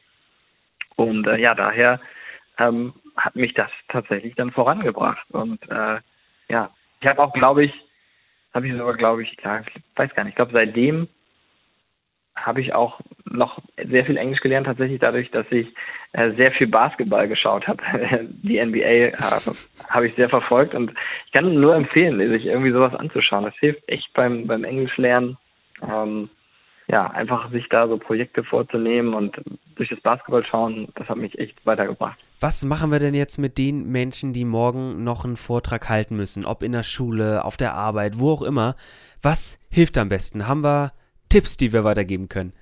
Und 0.97 1.27
äh, 1.27 1.39
ja, 1.39 1.55
daher 1.55 2.01
ähm, 2.59 2.95
hat 3.17 3.37
mich 3.37 3.55
das 3.55 3.71
tatsächlich 3.89 4.35
dann 4.35 4.51
vorangebracht. 4.51 5.27
Und 5.31 5.63
äh, 5.71 5.99
ja, 6.49 6.71
ich 7.01 7.09
habe 7.09 7.23
auch, 7.23 7.33
glaube 7.33 7.65
ich, 7.65 7.73
habe 8.55 8.67
ich 8.67 8.77
sogar, 8.77 8.95
glaube 8.95 9.23
ich, 9.23 9.37
ja, 9.45 9.61
ich 9.61 9.83
weiß 9.95 10.15
gar 10.15 10.25
nicht, 10.25 10.33
ich 10.33 10.37
glaube, 10.37 10.53
seitdem 10.55 11.09
habe 12.37 12.61
ich 12.61 12.75
auch 12.75 13.01
noch 13.25 13.59
sehr 13.91 14.05
viel 14.05 14.17
Englisch 14.17 14.41
gelernt, 14.41 14.67
tatsächlich 14.67 15.01
dadurch, 15.01 15.31
dass 15.31 15.47
ich 15.51 15.69
äh, 16.13 16.33
sehr 16.37 16.53
viel 16.53 16.69
Basketball 16.69 17.29
geschaut 17.29 17.67
habe. 17.67 17.83
Die 18.43 18.65
NBA 18.65 18.79
äh, 18.79 19.13
habe 19.89 20.07
ich 20.07 20.15
sehr 20.15 20.29
verfolgt 20.29 20.75
und 20.75 20.93
ich 21.27 21.33
kann 21.33 21.55
nur 21.55 21.75
empfehlen, 21.75 22.19
sich 22.31 22.47
irgendwie 22.47 22.73
sowas 22.73 22.95
anzuschauen. 22.95 23.45
Das 23.45 23.55
hilft 23.59 23.89
echt 23.89 24.13
beim, 24.15 24.47
beim 24.47 24.65
Englischlernen. 24.65 25.37
Ähm, 25.83 26.31
ja, 26.89 27.09
einfach 27.11 27.51
sich 27.51 27.69
da 27.69 27.89
so 27.89 27.99
Projekte 27.99 28.45
vorzunehmen 28.45 29.13
und 29.13 29.37
durch 29.75 29.89
das 29.89 30.01
Basketball 30.01 30.45
schauen, 30.45 30.89
das 30.95 31.09
hat 31.09 31.17
mich 31.17 31.37
echt 31.39 31.55
weitergebracht. 31.67 32.17
Was 32.39 32.65
machen 32.65 32.93
wir 32.93 33.01
denn 33.01 33.15
jetzt 33.15 33.39
mit 33.39 33.59
den 33.59 33.91
Menschen, 33.91 34.33
die 34.33 34.45
morgen 34.45 35.03
noch 35.03 35.25
einen 35.25 35.37
Vortrag 35.37 35.89
halten 35.89 36.17
müssen? 36.17 36.45
Ob 36.45 36.63
in 36.63 36.73
der 36.73 36.85
Schule, 36.85 37.45
auf 37.45 37.57
der 37.57 37.75
Arbeit, 37.75 38.19
wo 38.19 38.31
auch 38.31 38.43
immer. 38.43 38.77
Was 39.21 39.59
hilft 39.69 39.99
am 39.99 40.09
besten? 40.09 40.47
Haben 40.47 40.63
wir 40.63 40.93
Tipps, 41.29 41.57
die 41.57 41.73
wir 41.73 41.85
weitergeben 41.85 42.29
können? 42.29 42.53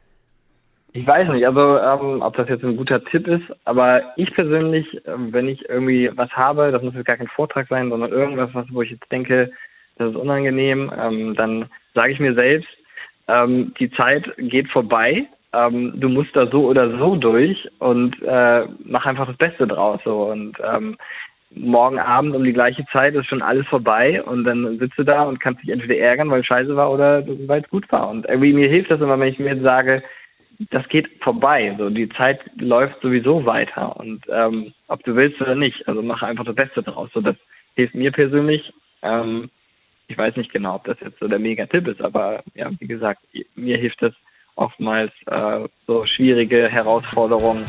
Ich 0.97 1.07
weiß 1.07 1.29
nicht, 1.31 1.45
also 1.45 1.79
ähm, 1.79 2.23
ob 2.23 2.37
das 2.37 2.49
jetzt 2.49 2.63
ein 2.63 2.77
guter 2.77 3.05
Tipp 3.05 3.27
ist, 3.27 3.43
aber 3.65 4.13
ich 4.17 4.33
persönlich, 4.33 4.87
ähm, 5.07 5.33
wenn 5.33 5.49
ich 5.49 5.69
irgendwie 5.69 6.09
was 6.15 6.31
habe, 6.31 6.71
das 6.71 6.83
muss 6.83 6.95
jetzt 6.95 7.07
gar 7.07 7.17
kein 7.17 7.27
Vortrag 7.27 7.67
sein, 7.69 7.91
sondern 7.91 8.13
irgendwas, 8.13 8.51
was, 8.53 8.67
wo 8.71 8.81
ich 8.81 8.91
jetzt 8.91 9.11
denke, 9.11 9.51
das 9.97 10.11
ist 10.11 10.17
unangenehm, 10.17 10.93
ähm, 10.97 11.35
dann 11.35 11.69
sage 11.95 12.13
ich 12.13 12.21
mir 12.21 12.35
selbst, 12.35 12.69
ähm, 13.27 13.75
die 13.81 13.91
Zeit 13.91 14.33
geht 14.39 14.71
vorbei, 14.71 15.27
ähm, 15.53 15.95
du 15.97 16.09
musst 16.09 16.35
da 16.35 16.47
so 16.47 16.67
oder 16.67 16.97
so 16.97 17.17
durch 17.17 17.69
und 17.79 18.21
äh, 18.23 18.67
mach 18.85 19.07
einfach 19.07 19.27
das 19.27 19.37
Beste 19.37 19.67
draus 19.67 20.01
so 20.05 20.31
und 20.31 20.57
ähm, 20.63 20.97
morgen 21.57 21.99
Abend 21.99 22.35
um 22.35 22.45
die 22.45 22.53
gleiche 22.53 22.85
Zeit 22.93 23.15
ist 23.15 23.27
schon 23.27 23.43
alles 23.43 23.67
vorbei 23.67 24.23
und 24.23 24.45
dann 24.45 24.79
sitzt 24.79 24.99
du 24.99 25.05
da 25.05 25.23
und 25.23 25.41
kannst 25.41 25.63
dich 25.63 25.71
entweder 25.71 25.97
ärgern, 25.97 26.31
weil 26.31 26.41
es 26.41 26.47
scheiße 26.47 26.75
war 26.77 26.93
oder 26.93 27.25
weil 27.47 27.63
es 27.63 27.71
gut 27.71 27.91
war. 27.93 28.09
Und 28.11 28.27
irgendwie 28.27 28.53
mir 28.53 28.69
hilft 28.69 28.91
das 28.91 29.01
immer, 29.01 29.19
wenn 29.19 29.29
ich 29.33 29.39
mir 29.39 29.61
sage, 29.61 30.03
das 30.71 30.89
geht 30.89 31.09
vorbei. 31.23 31.75
So 31.79 31.91
die 31.91 32.09
Zeit 32.11 32.41
läuft 32.57 33.01
sowieso 33.03 33.45
weiter 33.47 33.97
und 33.99 34.23
ähm, 34.29 34.73
ob 34.89 35.03
du 35.05 35.17
willst 35.17 35.41
oder 35.41 35.55
nicht, 35.55 35.87
also 35.89 36.03
mach 36.03 36.23
einfach 36.23 36.45
das 36.45 36.55
Beste 36.55 36.83
draus. 36.83 37.11
So 37.13 37.21
das 37.21 37.37
hilft 37.75 37.95
mir 37.95 38.13
persönlich. 38.13 38.73
Ähm, 39.03 39.51
ich 40.09 40.19
weiß 40.19 40.37
nicht 40.37 40.53
genau, 40.53 40.77
ob 40.77 40.85
das 40.85 40.99
jetzt 41.01 41.19
so 41.19 41.29
der 41.29 41.39
Mega-Tipp 41.39 41.89
ist, 41.89 42.01
aber 42.01 42.43
ja, 42.55 42.71
wie 42.79 42.87
gesagt, 42.87 43.23
mir 43.55 43.79
hilft 43.79 44.03
es 44.03 44.13
oftmals 44.57 45.13
äh, 45.27 45.67
so 45.87 46.05
schwierige 46.05 46.69
Herausforderungen 46.69 47.65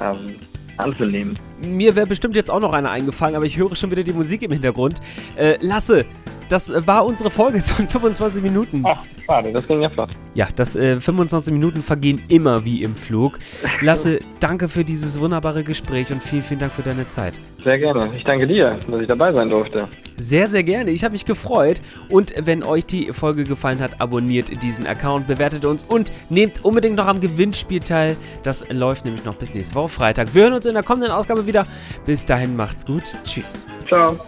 ähm, 0.00 0.36
anzunehmen. 0.76 1.34
Mir 1.64 1.94
wäre 1.94 2.06
bestimmt 2.06 2.36
jetzt 2.36 2.50
auch 2.50 2.60
noch 2.60 2.72
eine 2.72 2.90
eingefallen, 2.90 3.36
aber 3.36 3.44
ich 3.44 3.56
höre 3.56 3.76
schon 3.76 3.90
wieder 3.90 4.02
die 4.02 4.12
Musik 4.12 4.42
im 4.42 4.52
Hintergrund. 4.52 5.00
Äh, 5.36 5.56
Lasse, 5.60 6.04
das 6.52 6.68
äh, 6.68 6.86
war 6.86 7.06
unsere 7.06 7.30
Folge 7.30 7.60
von 7.60 7.88
25 7.88 8.42
Minuten. 8.42 8.82
Ach, 8.84 9.02
schade, 9.26 9.52
das 9.52 9.66
ging 9.66 9.80
ja 9.82 9.88
flott. 9.88 10.10
Ja, 10.34 10.48
das 10.54 10.76
äh, 10.76 11.00
25 11.00 11.52
Minuten 11.52 11.82
vergehen 11.82 12.22
immer 12.28 12.64
wie 12.64 12.82
im 12.82 12.94
Flug. 12.94 13.38
Lasse, 13.80 14.20
danke 14.40 14.68
für 14.68 14.84
dieses 14.84 15.18
wunderbare 15.18 15.64
Gespräch 15.64 16.10
und 16.12 16.22
vielen, 16.22 16.42
vielen 16.42 16.60
Dank 16.60 16.72
für 16.72 16.82
deine 16.82 17.08
Zeit. 17.08 17.40
Sehr 17.64 17.78
gerne. 17.78 18.14
Ich 18.16 18.24
danke 18.24 18.46
dir, 18.46 18.78
dass 18.86 19.00
ich 19.00 19.06
dabei 19.06 19.32
sein 19.34 19.48
durfte. 19.48 19.88
Sehr, 20.16 20.46
sehr 20.46 20.62
gerne. 20.62 20.90
Ich 20.90 21.04
habe 21.04 21.12
mich 21.12 21.24
gefreut. 21.24 21.80
Und 22.08 22.34
wenn 22.44 22.62
euch 22.62 22.84
die 22.84 23.12
Folge 23.12 23.44
gefallen 23.44 23.80
hat, 23.80 24.00
abonniert 24.00 24.62
diesen 24.62 24.86
Account, 24.86 25.26
bewertet 25.26 25.64
uns 25.64 25.84
und 25.84 26.12
nehmt 26.28 26.64
unbedingt 26.64 26.96
noch 26.96 27.06
am 27.06 27.20
Gewinnspiel 27.20 27.80
teil. 27.80 28.16
Das 28.42 28.68
läuft 28.70 29.04
nämlich 29.04 29.24
noch 29.24 29.36
bis 29.36 29.54
nächste 29.54 29.74
Woche 29.74 29.88
Freitag. 29.88 30.34
Wir 30.34 30.44
hören 30.44 30.54
uns 30.54 30.66
in 30.66 30.74
der 30.74 30.82
kommenden 30.82 31.12
Ausgabe 31.12 31.46
wieder. 31.46 31.66
Bis 32.04 32.26
dahin 32.26 32.56
macht's 32.56 32.84
gut. 32.84 33.16
Tschüss. 33.24 33.64
Ciao. 33.88 34.18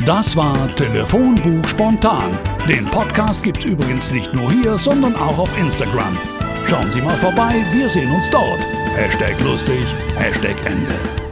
Das 0.00 0.36
war 0.36 0.54
Telefonbuch 0.74 1.66
spontan. 1.68 2.36
Den 2.68 2.84
Podcast 2.86 3.42
gibt's 3.42 3.64
übrigens 3.64 4.10
nicht 4.10 4.34
nur 4.34 4.50
hier, 4.50 4.76
sondern 4.76 5.14
auch 5.14 5.38
auf 5.38 5.58
Instagram. 5.58 6.18
Schauen 6.68 6.90
Sie 6.90 7.00
mal 7.00 7.16
vorbei, 7.16 7.64
wir 7.72 7.88
sehen 7.88 8.10
uns 8.10 8.28
dort. 8.28 8.60
Hashtag 8.96 9.40
lustig, 9.40 9.86
Hashtag 10.16 10.56
Ende. 10.66 11.23